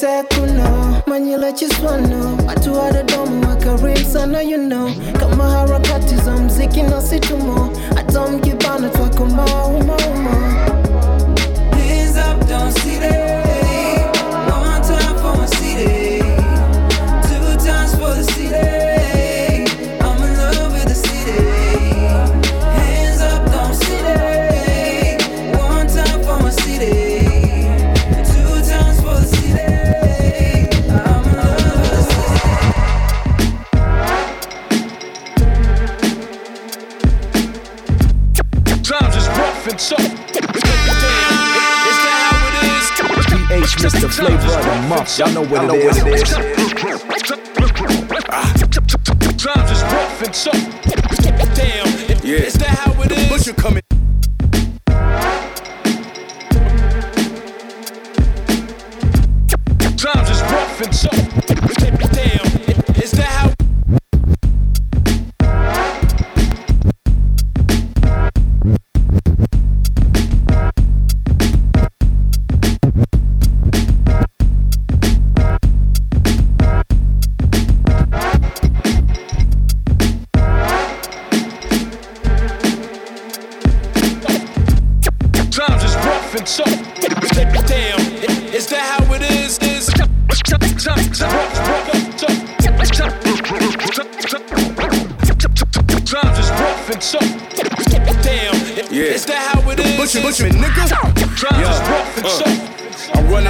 [0.00, 2.38] Tekuna, manyela chiswano.
[2.46, 4.90] Watu wa Dodoma wakarimu sana you know.
[5.20, 7.70] Kama harakati za mziki na situmo.
[7.96, 10.36] Hata mkibana twako mauma uma.
[11.76, 13.41] Hands up, don't see that.
[39.82, 39.98] Is rough.
[40.32, 42.86] Damn, is that how it is?
[43.48, 44.08] PH Mr.
[44.10, 45.18] Flavor of the month.
[45.18, 45.98] Y'all know what it is.
[49.42, 50.62] Times is rough and tough.
[51.56, 51.88] Damn,
[52.24, 52.36] Yeah.
[52.46, 53.28] is that how it is?
[53.28, 53.82] Butcher coming.
[59.96, 61.41] Times is rough and tough.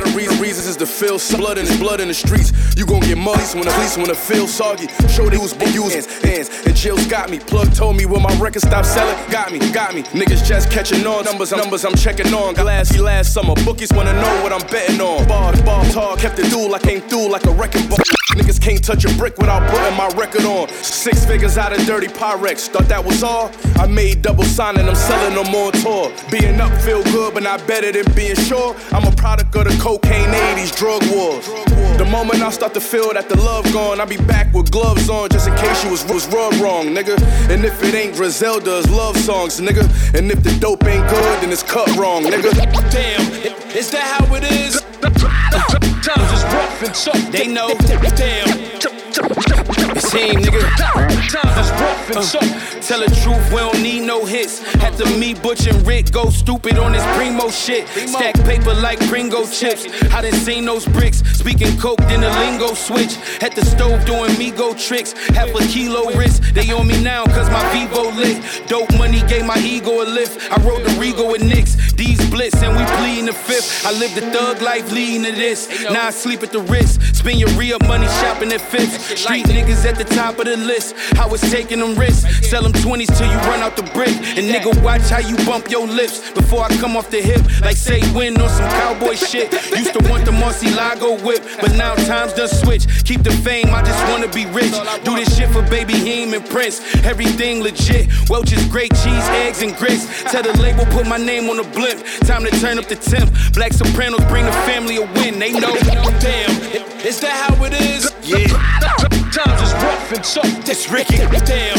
[0.02, 2.52] Run of reason, reasons is to feel some blood in his blood in the streets.
[2.76, 4.88] You gon' get muddy when the police the feel soggy.
[5.06, 7.38] Show they been using hands and chills got me.
[7.38, 10.02] Plug told me when my record stopped selling, got me, got me.
[10.02, 12.54] Niggas just catching on numbers, numbers I'm checking on.
[12.54, 15.28] Glassy last summer, bookies wanna know what I'm betting on.
[15.28, 17.98] Bar, bar, talk, kept it dual, I came through like a wrecking ball.
[18.32, 20.68] Niggas can't touch a brick without putting my record on.
[20.82, 22.68] Six figures out of dirty Pyrex.
[22.68, 23.50] Thought that was all?
[23.76, 26.10] I made double sign and I'm selling them on tour.
[26.30, 28.74] Being up feel good, but not better than being sure.
[28.92, 31.46] I'm a product of the cocaine 80s drug wars.
[31.98, 35.10] The moment I start to feel that the love gone, I be back with gloves
[35.10, 37.20] on just in case you was, was rubbed wrong, nigga.
[37.50, 39.84] And if it ain't Griselda's love songs, nigga.
[40.18, 42.50] And if the dope ain't good, then it's cut wrong, nigga.
[42.90, 43.20] Damn,
[43.76, 44.80] is that how it is?
[46.02, 47.32] Times is rough and tough.
[47.32, 47.68] They know.
[48.22, 49.81] Damn.
[50.12, 50.60] Him, nigga.
[51.58, 52.86] Is rough and tough.
[52.86, 54.58] Tell the truth, we don't need no hits.
[54.74, 57.88] Had to me, Butch and Rick go stupid on this primo shit.
[57.88, 59.86] Stack paper like Pringo chips.
[60.12, 61.22] I done seen those bricks.
[61.38, 63.16] Speaking coke, then the lingo switch.
[63.40, 65.12] At the stove doing me go tricks.
[65.28, 66.42] Half a kilo wrist.
[66.54, 68.42] They on me now cause my Vivo lit.
[68.66, 70.50] Dope money gave my ego a lift.
[70.50, 71.92] I rode the Rego with Knicks.
[71.92, 73.86] These blitz and we pleading the fifth.
[73.86, 75.68] I live the thug life leading to this.
[75.84, 76.98] Now I sleep at the Ritz.
[77.16, 79.16] Spend your real money shopping at Fifth.
[79.16, 80.94] Street niggas at the top of the list.
[81.18, 82.48] I was taking them risks.
[82.48, 84.14] Sell them 20s till you run out the brick.
[84.36, 87.42] And nigga, watch how you bump your lips before I come off the hip.
[87.60, 89.52] Like say win on some cowboy shit.
[89.76, 90.32] Used to want the
[90.76, 92.86] Lago whip, but now times done switch.
[93.04, 94.74] Keep the fame, I just wanna be rich.
[95.04, 96.80] Do this shit for baby Heem and Prince.
[97.04, 98.08] Everything legit.
[98.28, 100.06] Welch's great cheese, eggs, and grits.
[100.30, 102.04] Tell the label, put my name on the blimp.
[102.26, 103.30] Time to turn up the temp.
[103.54, 105.38] Black Sopranos bring the family a win.
[105.38, 105.74] They know.
[106.20, 106.50] Damn,
[107.04, 108.12] is that how it is?
[108.22, 109.11] Yeah.
[109.32, 110.64] Times is rough and tough.
[110.66, 111.16] This Ricky.
[111.16, 111.76] Damn.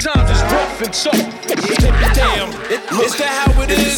[0.00, 1.46] Times is rough and tough.
[2.14, 2.50] Damn,
[3.00, 3.53] is that how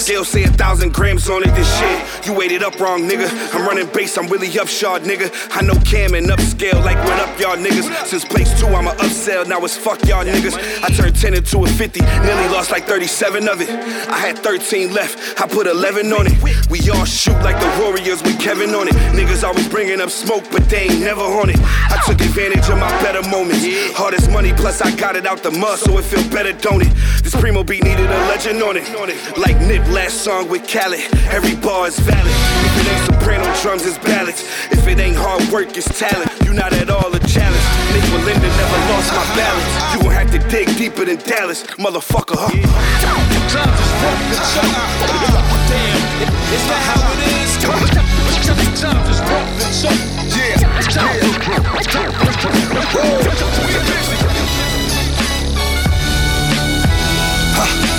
[0.06, 2.26] it scale say a thousand grams on it, this shit.
[2.26, 3.28] You weighted up wrong, nigga.
[3.52, 5.30] I'm running base, I'm really upshot, nigga.
[5.50, 8.06] I know Cam and upscale, like what up, y'all niggas.
[8.06, 10.54] Since place two, I'm a upsell, now it's fuck y'all niggas.
[10.84, 13.68] I turned 10 into a 50, nearly lost like 37 of it.
[13.68, 16.70] I had 13 left, I put 11 on it.
[16.70, 18.94] We all shoot like the Warriors with Kevin on it.
[19.10, 21.58] Niggas always bringing up smoke, but they ain't never on it.
[21.58, 23.66] I took advantage of my better moments.
[23.96, 26.92] Hardest money, plus I got it out the mud, so it feel better, don't it?
[27.22, 28.86] This primo beat needed a legend on it.
[29.36, 31.00] Like Nip last song with Khaled,
[31.32, 32.36] every bar is valid.
[32.68, 34.42] If it ain't soprano drums, it's ballads.
[34.70, 36.30] If it ain't hard work, it's talent.
[36.44, 37.64] You not at all a challenge.
[37.96, 39.72] Nick Melinda never lost my balance.
[39.96, 42.36] You gon' have to dig deeper than Dallas, motherfucker.
[42.36, 42.52] Huh?
[45.72, 45.96] Damn,
[46.52, 47.56] it's not how it is.
[48.76, 49.96] Times is rough and
[50.36, 50.60] Yeah,
[57.86, 57.95] yeah.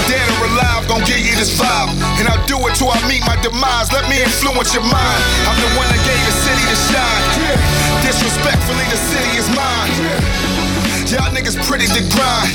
[0.00, 1.92] If dead or alive, gon' give you this vibe.
[2.16, 3.92] And I'll do it till I meet my demise.
[3.92, 5.20] Let me influence your mind.
[5.44, 7.24] I'm the one that gave the city to shine.
[8.00, 9.92] Disrespectfully, the city is mine.
[11.12, 12.48] Y'all niggas pretty to grind.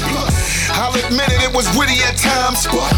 [0.74, 2.89] I'll admit it, it was witty at times, but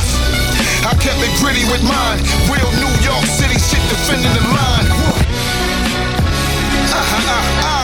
[0.88, 2.24] I kept it gritty with mine.
[2.48, 4.88] Real New York City shit defending the line.
[6.88, 7.76] Uh, uh, uh,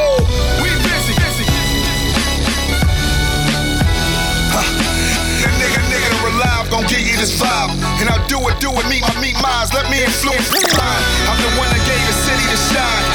[0.00, 0.24] Woo!
[0.64, 1.46] We busy, busy.
[4.48, 4.64] Huh.
[5.44, 6.30] That nigga, nigga, the
[6.70, 7.74] gon' give you this vibe.
[8.00, 9.74] And I'll do it, do it, meet my meet minds.
[9.76, 11.04] Let me influence mine.
[11.28, 13.06] I'm the one that gave the city to shine.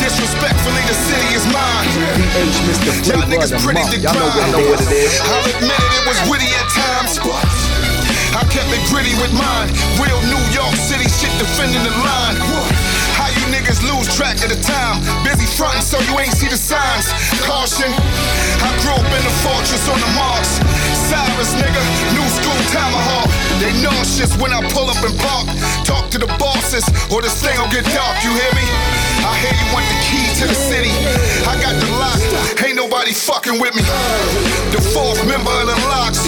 [0.00, 1.86] Disrespectfully, the city is mine.
[2.16, 2.90] PH, Mr.
[3.12, 3.92] Y'all Flavor niggas pretty month.
[3.92, 4.52] to Y'all know grind.
[4.54, 5.20] what, know what it is.
[5.20, 7.18] I'll admit it, it was witty at times.
[8.36, 9.68] I kept it gritty with mine.
[9.96, 12.36] Real New York City shit defending the line.
[13.76, 15.00] Niggas lose track of the time?
[15.24, 17.12] Busy frontin' so you ain't see the signs.
[17.44, 17.90] Caution,
[18.62, 20.60] I grew up in the fortress on the marks.
[21.08, 21.82] Cyrus, nigga,
[22.16, 23.28] new school tomahawk.
[23.60, 25.48] They nauseous when I pull up and park.
[25.84, 28.16] Talk to the bosses or this thing will get dark.
[28.24, 28.64] You hear me?
[29.24, 30.92] I hear you want the key to the city.
[31.44, 32.20] I got the lock.
[32.64, 33.82] Ain't nobody fucking with me.
[34.72, 36.24] The fourth member of the LOX.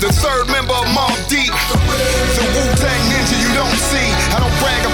[0.00, 1.48] The third member of Mobb Deep.
[1.48, 4.08] The Wu Tang Ninja you don't see.
[4.34, 4.93] I don't brag about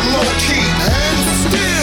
[0.00, 0.64] I'm low key.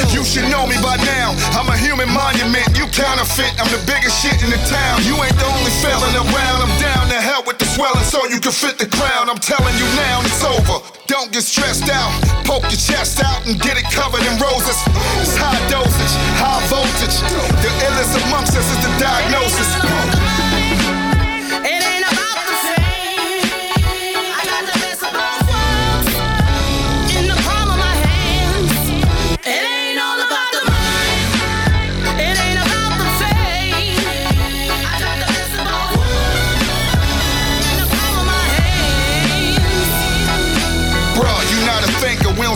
[0.10, 1.38] You should know me by now.
[1.54, 2.66] I'm a human monument.
[2.74, 3.54] You counterfeit.
[3.62, 5.06] I'm the biggest shit in the town.
[5.06, 6.66] You ain't the only felon around.
[6.66, 9.30] I'm down to hell with the swelling so you can fit the crown.
[9.30, 10.82] I'm telling you now, it's over.
[11.06, 12.10] Don't get stressed out.
[12.42, 14.82] Poke your chest out and get it covered in roses.
[15.22, 17.22] It's high dosage, high voltage.
[17.62, 20.27] The illest amongst us is the diagnosis.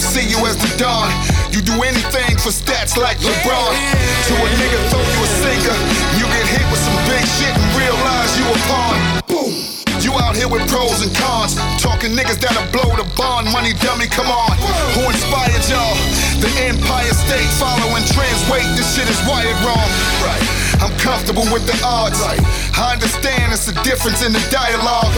[0.01, 1.09] Don't see you as the dawn.
[1.53, 3.73] You do anything for stats like LeBron.
[4.27, 5.77] To a nigga throw you a sinker,
[6.17, 8.97] you get hit with some big shit and realize you a pawn.
[9.29, 9.53] Boom.
[10.01, 13.51] You out here with pros and cons, talking niggas that'll blow the bond.
[13.53, 14.57] Money dummy, come on.
[14.97, 15.93] Who inspired y'all?
[16.41, 18.41] The Empire State following trends.
[18.49, 19.89] Wait, this shit is wired wrong.
[20.25, 20.40] Right.
[20.79, 22.21] I'm comfortable with the odds.
[22.23, 22.39] I
[22.93, 25.11] understand it's a difference in the dialogue.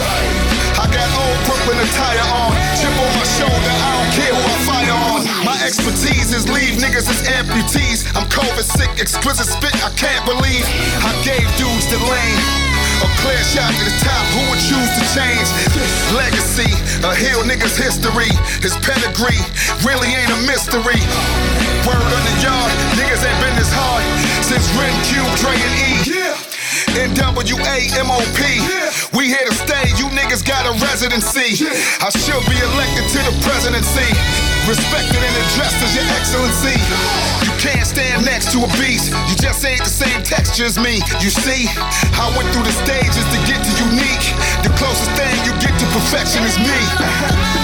[0.74, 2.50] I got old Brooklyn attire on.
[2.80, 5.20] Chip on my shoulder, I don't care who I fire on.
[5.46, 8.08] My expertise is leave niggas as amputees.
[8.18, 10.64] I'm COVID sick, exquisite spit, I can't believe.
[11.04, 12.40] I gave dudes the lane.
[13.02, 15.48] A clear shot to the top, who would choose to change?
[16.14, 16.70] Legacy,
[17.04, 18.30] a hill nigga's history.
[18.64, 19.42] His pedigree
[19.84, 21.00] really ain't a mystery.
[21.84, 26.14] Word on the yard, niggas ain't been this hard since Ren Q, Dre, and E.
[27.00, 28.40] NWA, MOP.
[29.16, 31.64] We here to stay, you niggas got a residency.
[32.04, 34.04] I should be elected to the presidency.
[34.68, 36.76] Respected and addressed as your excellency.
[37.40, 39.16] You can't stand next to a beast.
[39.32, 41.00] You just ain't the same texture as me.
[41.24, 41.64] You see,
[42.20, 44.28] I went through the stages to get to unique.
[44.60, 47.63] The closest thing you get to perfection is me.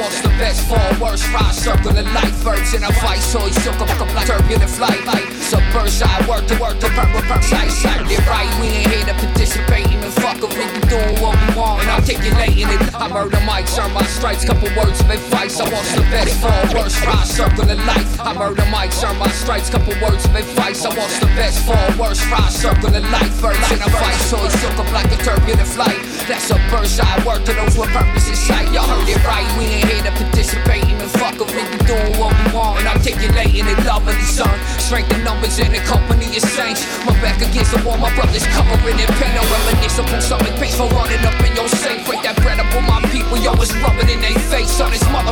[0.00, 1.22] want best for worse.
[1.28, 3.20] Ride circle of life, birds in a fight.
[3.20, 5.04] So he shook up like turbulent flight.
[5.04, 8.08] Like subverse, I work to work to purple, side, side.
[8.08, 9.86] Get right, we ain't here to participate.
[9.92, 12.80] Even fuck if we doing what we want and articulating it.
[12.96, 14.44] I murder mics, earn my stripes.
[14.44, 15.60] Couple words of advice.
[15.60, 16.96] I want the best for worse.
[17.04, 18.10] Ride circle of life.
[18.18, 19.68] I murder mics, earn my stripes.
[19.68, 20.84] Couple words of advice.
[20.84, 22.24] I want the best for worse.
[22.32, 24.20] Ride circle of life, birds in a fight.
[24.32, 26.00] So he shook up like a turbulent flight.
[26.30, 28.70] That's a burst, I work to those with purpose in sight.
[28.72, 30.84] Y'all heard it right, we ain't here to participate.
[30.86, 34.54] Even fuck if we be doing what we want and articulating it lovely, son.
[34.78, 36.86] Strength in numbers in the company of saints.
[37.04, 39.34] My back against the wall, my brothers covering in pen.
[39.34, 41.49] No reminisce upon something for running up in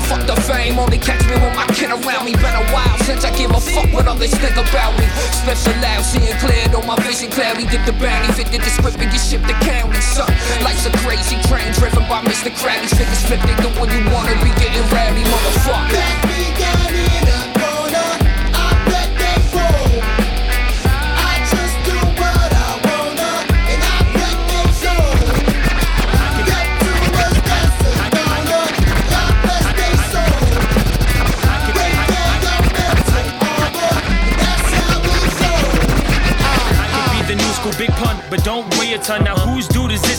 [0.09, 2.33] This motherfucker fame, only catch me when my kin around me.
[2.33, 5.05] Been a while since I give a fuck what others think about me.
[5.37, 7.67] Special loud, seeing clear, though my vision cloudy.
[7.67, 10.33] Dip the bounty, fit the script and get shipped to county, son.
[10.65, 12.49] Life's a crazy train driven by Mr.
[12.57, 16.88] Crowley's figures flip they when you wanna be getting rowdy, motherfucker.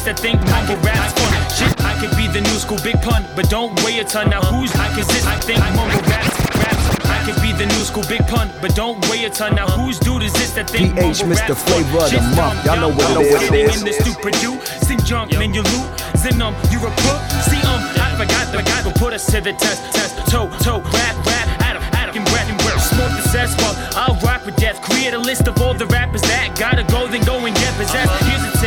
[0.10, 1.34] That think mumble rap's fun.
[1.54, 4.30] Shit, I could be the new school big pun, but don't weigh a ton.
[4.30, 5.28] Now who's I consist?
[5.28, 6.86] I think mumble raps, raps.
[7.06, 9.56] I could be the new school big pun, but don't weigh a ton.
[9.56, 11.54] Now whose dude is this that think PH, Mr.
[11.54, 12.66] Flavor of the month.
[12.66, 13.40] Y'all know what it is.
[13.40, 15.90] sitting in the stupid you, sing junk, then you loot.
[16.18, 17.20] Zenum, you a put.
[17.46, 20.18] See um, I forgot the guy who put us to the test, test.
[20.32, 22.80] Toe, toe, rap, rap, Adam, Adam, and rap, and rap.
[22.82, 23.54] Smoke the cess,
[23.96, 24.82] I'll rock with death.
[24.82, 28.12] Create a list of all the rappers that gotta go, then go and get possessed.
[28.28, 28.59] Here's a tip,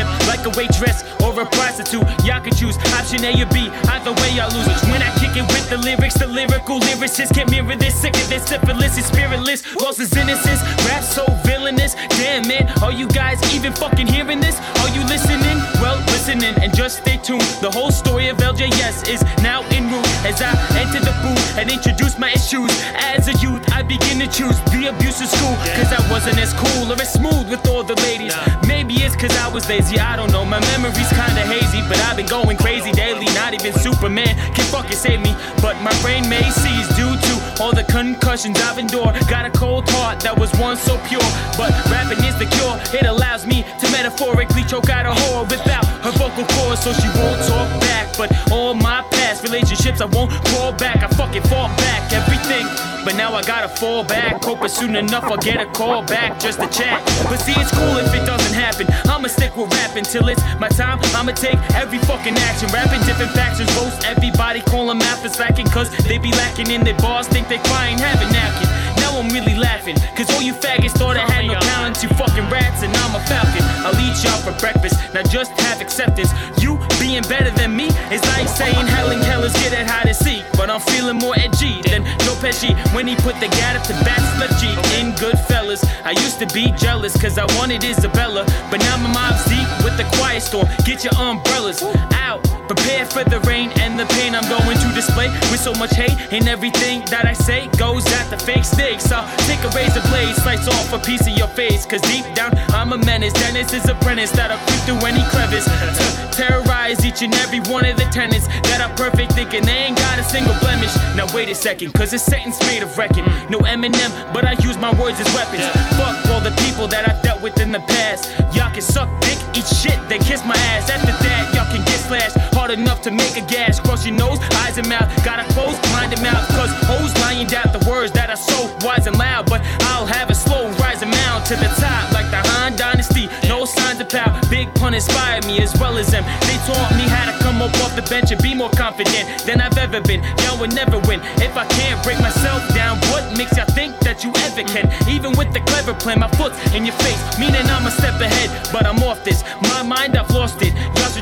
[0.42, 2.02] like a waitress or a prostitute.
[2.24, 3.70] Y'all can choose option A or B.
[3.88, 4.82] Either way, y'all lose.
[4.90, 7.94] When I kick it with the lyrics, the lyrical lyricists can't mirror this.
[7.94, 9.62] Sicker than syphilis, it's spiritless.
[9.76, 10.60] Lost his innocence.
[10.86, 11.94] Rap so villainous.
[12.18, 14.58] Damn man, are you guys even fucking hearing this?
[14.82, 15.58] Are you listening?
[15.80, 17.42] Well, listening and just stay tuned.
[17.60, 21.68] The whole story of LJS is now in route as I enter the booth and
[21.70, 22.70] introduce my issues.
[22.94, 25.56] As a youth, I begin to choose the abusive school.
[25.74, 28.34] Cause I wasn't as cool or as smooth with all the ladies.
[28.68, 30.44] Maybe it's cause I was lazy, I don't know.
[30.44, 33.26] My memory's kinda hazy, but I've been going crazy daily.
[33.34, 35.34] Not even Superman can fucking save me.
[35.60, 39.14] But my brain may seize due to all the concussions I've endured.
[39.28, 41.26] Got a cold heart that was once so pure.
[41.56, 45.84] But rapping is the cure, it allows me to metaphorically choke out a whore without
[46.04, 48.16] her vocal cords so she won't talk back.
[48.16, 51.02] But all my past relationships, I won't call back.
[51.02, 52.91] I fucking fall back, everything.
[53.04, 54.44] But now I gotta fall back.
[54.44, 57.02] Hoping soon enough I'll get a call back just to chat.
[57.28, 58.86] But see, it's cool if it doesn't happen.
[59.10, 60.98] I'ma stick with rapping till it's my time.
[61.14, 62.68] I'ma take every fucking action.
[62.70, 65.66] Rapping different factions, roast everybody, call them for slacking.
[65.66, 69.01] Cause they be lacking in their bars, think they crying, having napkin.
[69.12, 69.96] Now I'm really laughing.
[70.16, 72.02] Cause all you faggots thought I had no talent.
[72.02, 73.60] You fucking rats, and I'm a falcon.
[73.84, 74.96] I'll eat y'all for breakfast.
[75.12, 76.32] Now just have acceptance.
[76.62, 80.42] You being better than me is like saying Helen Keller's get at hide and seek.
[80.56, 83.92] But I'm feeling more edgy than Joe Pesci when he put the gat up to
[84.00, 84.22] bat
[84.58, 85.84] G in Goodfellas.
[86.06, 88.46] I used to be jealous cause I wanted Isabella.
[88.70, 90.68] But now my mom's deep with the quiet storm.
[90.86, 91.82] Get your umbrellas
[92.14, 92.61] out.
[92.72, 96.16] Prepare for the rain and the pain I'm going to display with so much hate
[96.32, 99.12] and everything that I say goes at the fake stakes.
[99.12, 101.84] I'll take a razor blade, slice off a piece of your face.
[101.84, 103.34] Cause deep down, I'm a menace.
[103.34, 107.84] Dennis is a apprentice that'll creep through any crevice to terrorize each and every one
[107.84, 110.96] of the tenants that are perfect, thinking they ain't got a single blemish.
[111.14, 113.26] Now, wait a second, cause it's sentence made of wrecking.
[113.52, 115.68] No Eminem, but I use my words as weapons.
[116.00, 118.32] Fuck all the people that I've dealt with in the past.
[118.56, 120.88] Y'all can suck dick, eat shit, they kiss my ass.
[120.88, 122.41] After that, y'all can get slashed
[122.72, 123.78] enough to make a gash.
[123.80, 125.08] Cross your nose, eyes and mouth.
[125.24, 126.46] Gotta close, blind and mouth.
[126.48, 129.46] Cause hoes lying down the words that are so wise and loud.
[129.48, 129.60] But
[129.92, 133.28] I'll have a slow rising mound to the top, like the Han Dynasty.
[133.48, 134.40] No signs of power.
[134.50, 136.24] Big pun inspired me as well as them.
[136.48, 139.60] They taught me how to come up off the bench and be more confident than
[139.60, 140.22] I've ever been.
[140.42, 142.98] Y'all would never win if I can't break myself down.
[143.12, 144.88] What makes y'all think that you ever can?
[145.08, 148.50] Even with the clever plan, my foot's in your face, meaning I'm a step ahead.
[148.72, 149.44] But I'm off this.
[149.62, 150.72] My mind, I've lost it.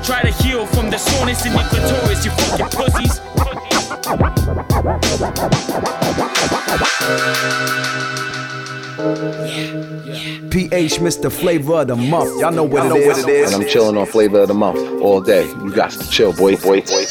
[0.00, 3.20] Y'all try to heal from the soreness in your clitoris, you fucking pussies.
[10.50, 11.30] PH, Mr.
[11.30, 12.40] Flavor of the month.
[12.40, 13.24] Y'all know what, I know it, what is.
[13.24, 13.52] it is.
[13.52, 15.46] And I'm chilling on flavor of the month all day.
[15.46, 17.04] You got to chill, boy, boy, boy.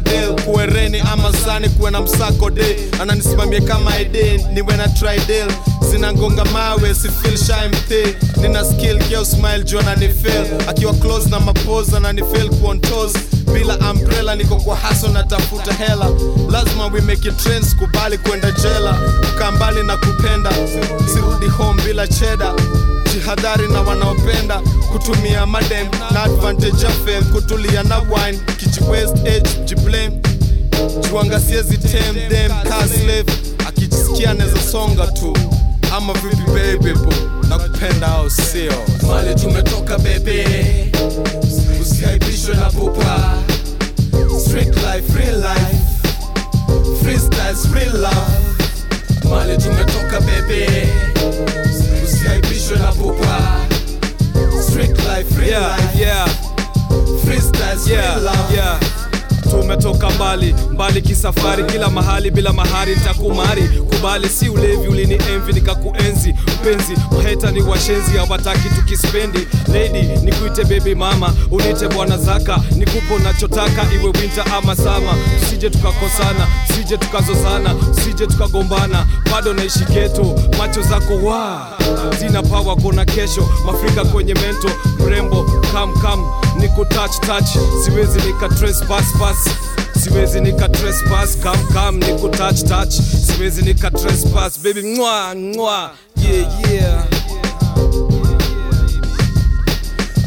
[0.00, 2.76] de kuereni ama sani kuwe na msako de.
[3.00, 5.46] Ananisimamie kama ide niwe na tridel.
[5.90, 13.12] Zinagonga mawe sifil shaimte nina skill geosmile juu ananifel akiwa close na mapoza ananifel kuontos
[13.52, 16.10] bila umbrella niko kwa haso natafuta hela.
[16.50, 18.92] Lazima we make it trends kubali kwenda jela.
[19.32, 20.50] Kukaa mbali na kupenda
[21.14, 22.54] sirudi home bila cheda
[23.14, 24.60] jihadhari na wanaopenda
[24.92, 27.22] kutumia madem na advantage ya fame.
[27.32, 30.20] Kutulia na wine kiji west age jiblame
[31.10, 33.32] juanga siezi tem dem ka slave.
[33.68, 35.36] Akijisikia neza songa tu.
[35.96, 37.12] Ama vipi baby bo
[37.48, 38.72] na kupenda au sio?
[39.08, 40.46] Mali tumetoka bebe
[41.80, 42.19] usiaibishwe
[60.90, 66.34] mbali kisafari kila mahali bila mahari ntakumari kubali si ulevi ulini envi nikakuenzi.
[66.60, 69.46] Mpenzi mheta ni washenzi hawataki tukispendi.
[69.72, 72.58] Lady nikuite baby mama unite bwana zaka.
[72.76, 75.12] Nikupo nachotaka iwe winter ama sama
[75.42, 79.06] usije tukakosana usije tukazozana usije tukagombana.
[79.32, 81.66] Bado naishi geto macho zako wa.
[82.18, 83.48] Zina pawa kona kesho.
[83.66, 84.70] Mafrika kwenye mento
[85.04, 86.24] mrembo kam kam
[86.60, 87.10] niku touch.
[87.20, 87.48] Touch
[87.84, 89.48] siwezi nika trespass pass
[90.02, 91.36] siwezi nika trespass.
[91.42, 92.92] Come come niku touch touch.
[93.26, 94.58] Siwezi nika trespass.
[94.62, 97.04] Baby mwa mwa yeah yeah.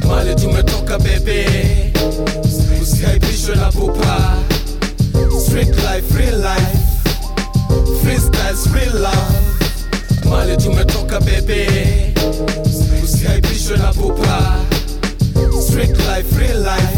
[0.07, 1.45] Mali tumetoka bebe
[2.81, 4.37] usihaibishwe na pupa.
[5.45, 6.77] Street life, real life.
[8.03, 10.29] Freestyles, real love.
[10.29, 11.67] Mali tumetoka bebe
[13.03, 14.55] usihaibishwe na pupa.
[15.67, 16.97] Street life, real life.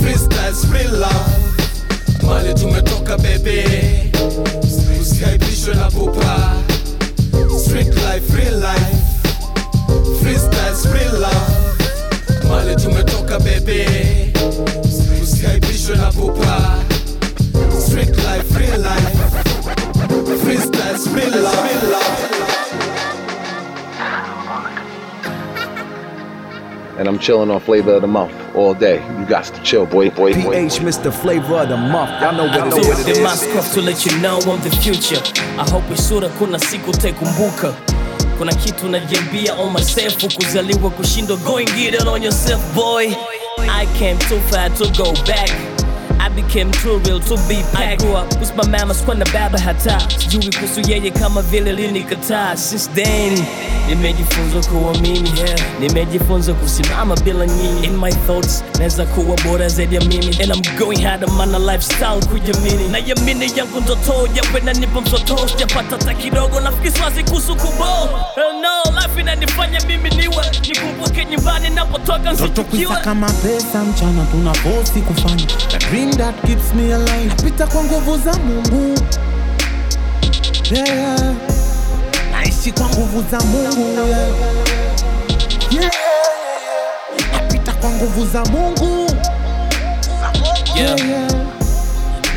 [0.00, 1.30] Freestyles, real love.
[2.22, 3.64] Mali tumetoka bebe
[5.00, 6.56] usiaibishwe na pupa
[7.64, 8.96] Strict life, real life.
[10.22, 12.48] Freestyles, real love.
[12.48, 13.86] Mali tumetoka bebe
[15.22, 16.74] usiaibishwe na pupa
[17.86, 19.18] Strict life, real life.
[20.44, 21.42] Freestyles, real
[27.00, 28.96] And I'm chilling on flavor of the month all day.
[29.18, 30.42] You got to chill, boy, boy, boy.
[30.42, 30.52] boy.
[30.52, 31.10] PH, Mr.
[31.10, 32.20] Flavor of the Month.
[32.20, 33.16] Y'all know what it is.
[33.16, 35.16] the mask off to let you know I'm the future.
[35.58, 37.74] I hope sura kuna siku utaikumbuka.
[38.38, 43.06] Kuna kitu najiambia on myself, kuzaliwa kushindwa, going get it on yourself boy.
[43.58, 45.69] I came too far to go back.
[46.40, 47.76] Became too real to be packed.
[47.76, 50.00] I grew up with my mama sikuwa na baba hata.
[50.18, 53.44] Sijui kuhusu yeye kama vile linikataa since then
[53.88, 54.70] nimejifunza
[55.02, 55.28] mimi.
[55.38, 55.60] yeah.
[55.80, 57.86] nimejifunza kusimama bila nyinyi.
[57.86, 60.26] In my thoughts naweza kuwa bora zaidi ya mimi.
[60.42, 65.48] And I'm going hard mana lifestyle kujamini na yamini yangu ndoto japo inanipa msoto.
[65.48, 67.84] Sijapata hata kidogo nafikiri siwazi kuhusu kubo
[68.62, 68.79] no
[69.10, 75.78] life inanifanya mimi niwe nikumbuke nyumbani napotoka nsitukiwe nsichukiwe kama pesa mchana tunaposi kufanya The
[75.78, 78.98] dream that keeps me alive napita kwa nguvu za Mungu
[80.72, 81.34] yeah.
[82.32, 84.28] naishi kwa nguvu za Mungu yeah.
[85.70, 85.92] Yeah.
[87.32, 89.06] napita kwa nguvu za Mungu
[90.76, 90.98] Yeah.
[91.08, 91.29] yeah.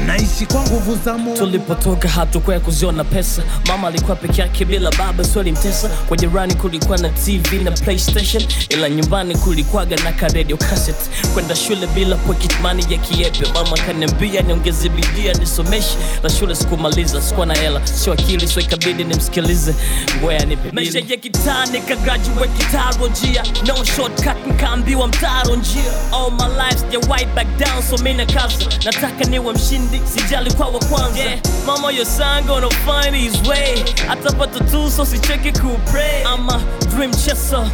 [0.07, 1.37] Naishi kwa nguvu za Mungu.
[1.37, 3.41] Tulipotoka hatukuwa kuziona pesa.
[3.67, 8.43] Mama alikuwa peke yake bila baba swali mtesa kwa jirani kulikuwa na tv na playstation
[8.69, 11.09] ila nyumbani kulikuwaga na ka radio cassette.
[11.33, 13.47] Kwenda shule bila pocket money ya kiepe.
[13.53, 17.87] Mama kaniambia niongeze bidii nisomeshe na shule sikumaliza sikuwa na hela.
[17.87, 19.75] Sio akili so ikabidi nimsikilize.
[20.19, 23.43] Ngoya nipe maisha ya kitaa nika graduate kitaro njia.
[23.67, 25.83] No shortcut nkaambiwa mtaro njia.
[26.11, 30.67] All my life sijawahi back down so mimi na kaza nataka niwe mshindi sijali kwa
[30.67, 31.19] wa kwanza.
[31.19, 31.39] Yeah.
[31.65, 33.83] mama your son gonna find his way.
[34.09, 36.59] Atapata tu so sicheke kupray I'm a
[36.95, 37.71] dream chaser.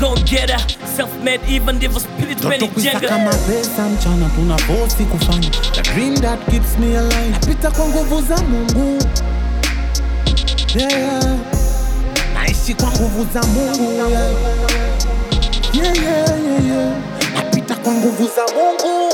[0.00, 0.58] Go get a
[0.96, 5.50] self-made even ndivyo spirit menijenga kama pesa mchana tuna tunaposi kufanya.
[5.50, 7.30] The dream that keeps me alive.
[7.30, 9.02] Napita kwa nguvu za Mungu.
[10.76, 11.36] Yeah.
[12.34, 14.10] naishi kwa nguvu za Mungu yeah.
[15.72, 16.92] Yeah, yeah, yeah, yeah.
[17.34, 19.09] napita kwa nguvu za Mungu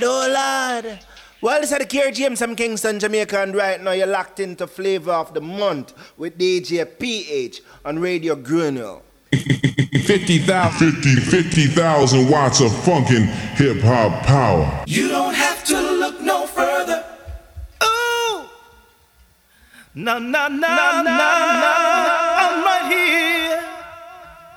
[0.00, 0.98] Lord, oh Lord.
[1.40, 4.66] Well, this is the Kier James from Kingston, Jamaica, and right now you're locked into
[4.66, 9.02] Flavor of the Month with DJ PH on Radio Grenouille.
[9.32, 13.26] 50,000 50, 50,000 watts of funkin'
[13.56, 14.84] hip hop power.
[14.86, 17.04] You don't have to look no further.
[17.82, 18.44] Ooh.
[19.94, 21.32] No, no, no, no, no.
[22.38, 23.64] I'm right here.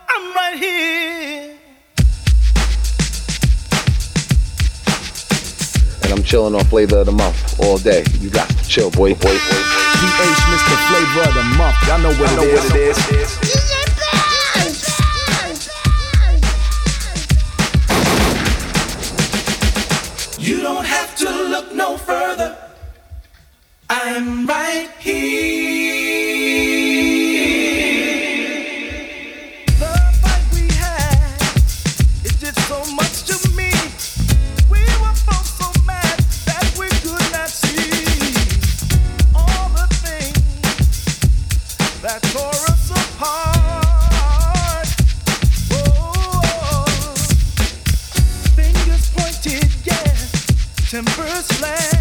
[0.09, 1.49] I'm right here.
[6.20, 8.03] I'm chilling on flavor of the month all day.
[8.20, 9.39] You got to chill, boy, boy, boy, boy.
[9.39, 10.76] PH, Mr.
[10.89, 11.78] Flavor of the Month.
[11.88, 12.97] Y'all know what, Y'all know it, what is.
[13.07, 13.30] it is.
[20.45, 22.57] You don't have to look no further.
[23.89, 25.88] I'm right here.
[51.41, 51.99] first place.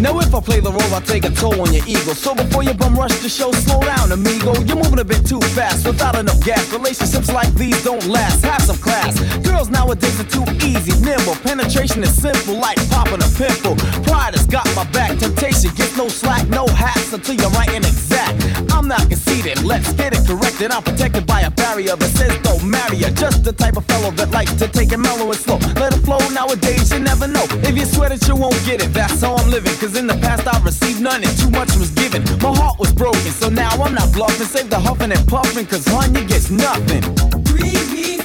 [0.00, 2.12] Now if I play the role, I take a toll on your ego.
[2.12, 4.52] So before you bum rush the show, slow down, amigo.
[4.64, 6.70] You're moving a bit too fast without enough gas.
[6.72, 8.44] Relationships like these don't last.
[8.44, 9.18] Have some class.
[9.38, 11.36] Girls nowadays are too easy, nimble.
[11.36, 13.76] Penetration is simple, like popping a pimple.
[14.04, 15.18] Pride has got my back.
[15.18, 18.36] Temptation gets no slack, no hats until you're right and exact.
[18.76, 19.64] I'm not conceited.
[19.64, 20.70] Let's get it corrected.
[20.70, 23.10] I'm protected by a barrier that says don't marry her.
[23.10, 25.56] Just the type of fellow that likes to take it mellow and slow.
[25.80, 27.46] Let it flow nowadays, you never know.
[27.64, 29.74] If you swear that you won't get it, that's how I'm living.
[29.76, 32.22] Cause in the past I received none and too much was given.
[32.42, 34.46] My heart was broken, so now I'm not bluffing.
[34.46, 37.02] Save the huffing and puffing, cause honey gets nothing.
[37.48, 38.20] Free me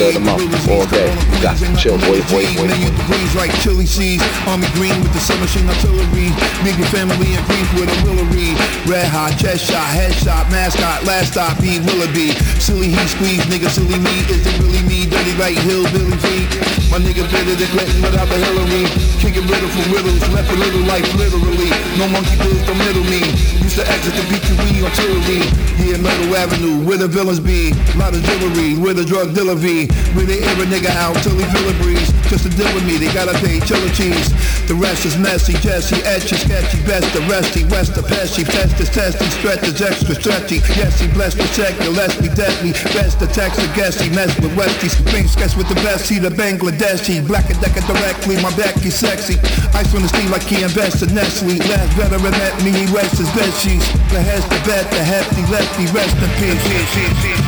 [0.00, 1.12] of the month all day.
[1.36, 2.68] You got to chill, boy, boy, boy.
[2.72, 4.24] Million degrees like chili seeds.
[4.48, 6.32] Army green with the submachine artillery.
[6.64, 8.56] Nigga family in grief with a Willery.
[8.88, 12.32] Red hot, chest shot, headshot, mascot, last stop, Pete Willoughby.
[12.56, 14.24] Silly he squeeze, nigga, silly me.
[14.32, 15.04] Is it really me?
[15.04, 16.48] Dirty like hillbilly feet.
[16.88, 18.88] My nigga better than Clinton without the Hillary.
[19.20, 21.70] Kicking riddle for riddles, left a little life literally.
[22.00, 23.59] No monkey biz, don't middle me.
[23.80, 25.40] To exit the BQE artillery.
[25.80, 27.72] Yeah, Metal Avenue, where the villains be.
[27.72, 29.88] A lot of jewelry, where the drug dealer be.
[30.12, 32.12] Where they air a nigga out till he feel a breeze.
[32.28, 34.28] Just to deal with me, they gotta pay chiller cheese.
[34.70, 38.86] The rest is messy, Jesse, etchy, sketchy, best, the resty, west, the pesky, test is
[38.86, 40.62] testy, stretch is extra stretchy.
[40.78, 41.90] Yes, he blessed the check, the
[42.22, 42.70] be deadly.
[42.94, 44.86] Best the the guess, he mess with Westy.
[44.86, 47.18] Spring sketch with the best, he the Bangladeshi.
[47.26, 49.42] Black and decker directly, my back, he sexy.
[49.74, 51.58] Ice on the steam like he invested Nestle.
[51.66, 53.90] Last veteran at me, he rests his bed sheets.
[54.14, 57.39] The head's the bet, the hefty, lefty, rest in peace.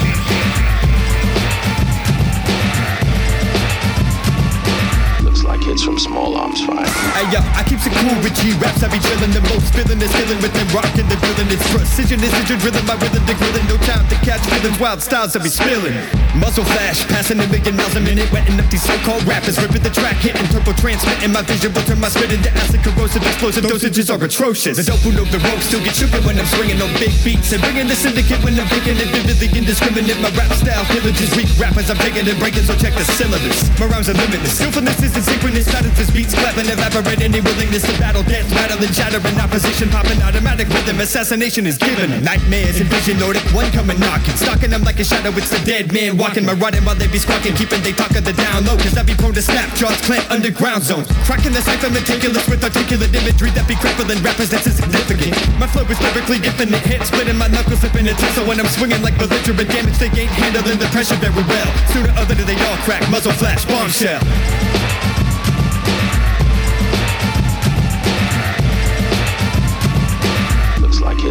[5.72, 6.84] From small arms fire.
[7.16, 8.84] Hey yo, I keep it cool with G raps.
[8.84, 12.20] I be chillin' the most, feeling is feeling with them rockin' the feeling is precision
[12.20, 12.84] is injured rhythm.
[12.84, 14.76] My rhythm the grilling, no time to catch feelings.
[14.76, 15.96] Wild styles I be spilling.
[16.36, 19.88] Muzzle flash, passing a million miles a minute, wetting up these so-called rappers, ripping the
[19.88, 21.32] track, hitting turbo transmitting.
[21.32, 24.76] My vision will turn my spit into acid, corrosive, explosive dosages are atrocious.
[24.76, 27.48] The dope who know the ropes still get shook when I'm swinging on big beats
[27.56, 30.20] and bringing the syndicate when I'm picking it vividly indiscriminate.
[30.20, 31.88] My rap style pillages weak rappers.
[31.88, 33.72] I'm taking and breaking, so check the syllabus.
[33.80, 35.61] My rhymes are limitless, skillfulness isn't synchronous.
[35.62, 41.00] Silence beats clapping, evaporate any willingness to battle, death, rattling, shattering opposition, popping automatic rhythm.
[41.00, 42.10] Assassination is given.
[42.24, 45.30] Nightmares and vision, Nordic one coming knocking, stalking them like a shadow.
[45.38, 48.32] It's the dead man walking, marauding while they be squawking, keeping they talk of the
[48.32, 48.76] down low.
[48.76, 52.64] Cause I be prone to snap, jaws clamp underground zones, cracking the cipher meticulous with
[52.64, 55.36] articulate imagery that be crippling rappers that's insignificant.
[55.58, 59.02] My flow is perfectly infinite, hit splitting my knuckles, slipping a so when I'm swinging
[59.02, 61.68] like belligerent damage, they ain't handling the pressure very well.
[61.92, 64.22] Sooner or later they all crack, muzzle flash, bombshell.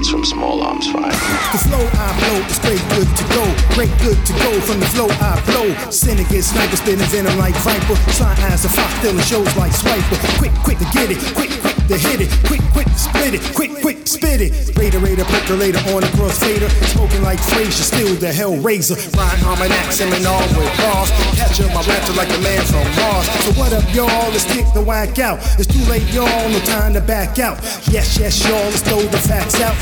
[0.09, 1.13] From small arms fire.
[1.53, 3.45] The flow I flow is great good to go.
[3.75, 5.71] Great good to go from the flow I flow.
[5.89, 7.95] Syndicate sniper spinning venom like viper.
[8.11, 10.17] Sly eyes of fox stealing shows like swiper.
[10.37, 11.19] Quick, quick to get it.
[11.35, 12.31] Quick, quick to hit it.
[12.47, 13.41] Quick, quick to split it.
[13.55, 14.51] Quick, quick spit it.
[14.75, 16.67] Raider, raider, percolator on the crossfader.
[16.91, 18.95] Smoking like Frazier, still the hell razor.
[19.15, 21.11] Ryan Almanac, selling all with bars.
[21.39, 23.27] Catch up my raptor like a man from Mars.
[23.45, 24.31] So what up, y'all?
[24.31, 25.39] Let's kick the whack out.
[25.59, 26.49] It's too late, y'all.
[26.49, 27.61] No time to back out.
[27.87, 28.65] Yes, yes, y'all.
[28.71, 29.75] Let's throw the facts out.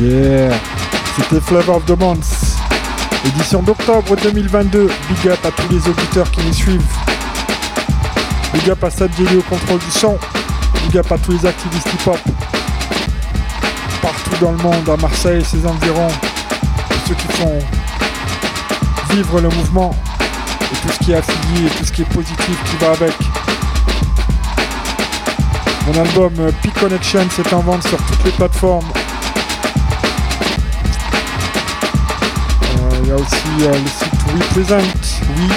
[0.00, 0.54] Yeah,
[1.16, 2.24] c'était Flavor of the Month.
[3.26, 4.86] Édition d'octobre 2022.
[4.86, 6.80] Big up à tous les auditeurs qui nous suivent.
[8.54, 10.16] Big up à Sad au contrôle du son.
[10.84, 12.47] Big up à tous les activistes hip-hop.
[14.40, 16.08] Dans le monde, à Marseille ses environs.
[17.08, 17.58] Ceux qui font
[19.10, 19.94] vivre le mouvement.
[20.60, 23.14] Et tout ce qui est affilié et tout ce qui est positif qui va avec.
[25.86, 28.86] Mon album euh, Peak Connection c'est en vente sur toutes les plateformes.
[32.76, 34.12] Euh, Il y a aussi euh, le site
[34.54, 35.48] WePresent, oui,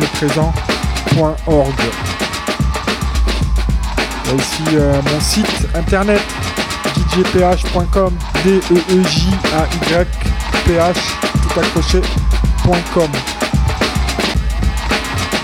[0.00, 0.52] we-présent.
[4.28, 6.20] Il y a aussi euh, mon site internet
[7.14, 8.12] djph.com,
[8.44, 9.26] d e e j
[9.56, 10.06] a y
[10.66, 10.92] p h
[11.42, 13.10] tout accroché.com.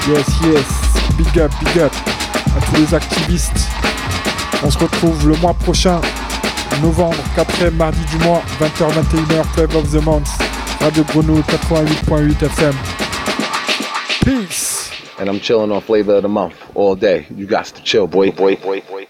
[0.06, 0.66] Yes, yes,
[1.16, 1.92] big up, big up
[2.56, 3.68] à tous les activistes.
[4.62, 6.00] On se retrouve le mois prochain,
[6.82, 10.28] novembre, 4e mardi du mois, 20h-21h, Club of the Month,
[10.80, 12.74] Radio Grenouille 88.8 FM.
[14.24, 14.73] Peace!
[15.18, 17.26] And I'm chilling on flavor of the month all day.
[17.30, 19.03] You got to chill, boy, boy, boy, boy.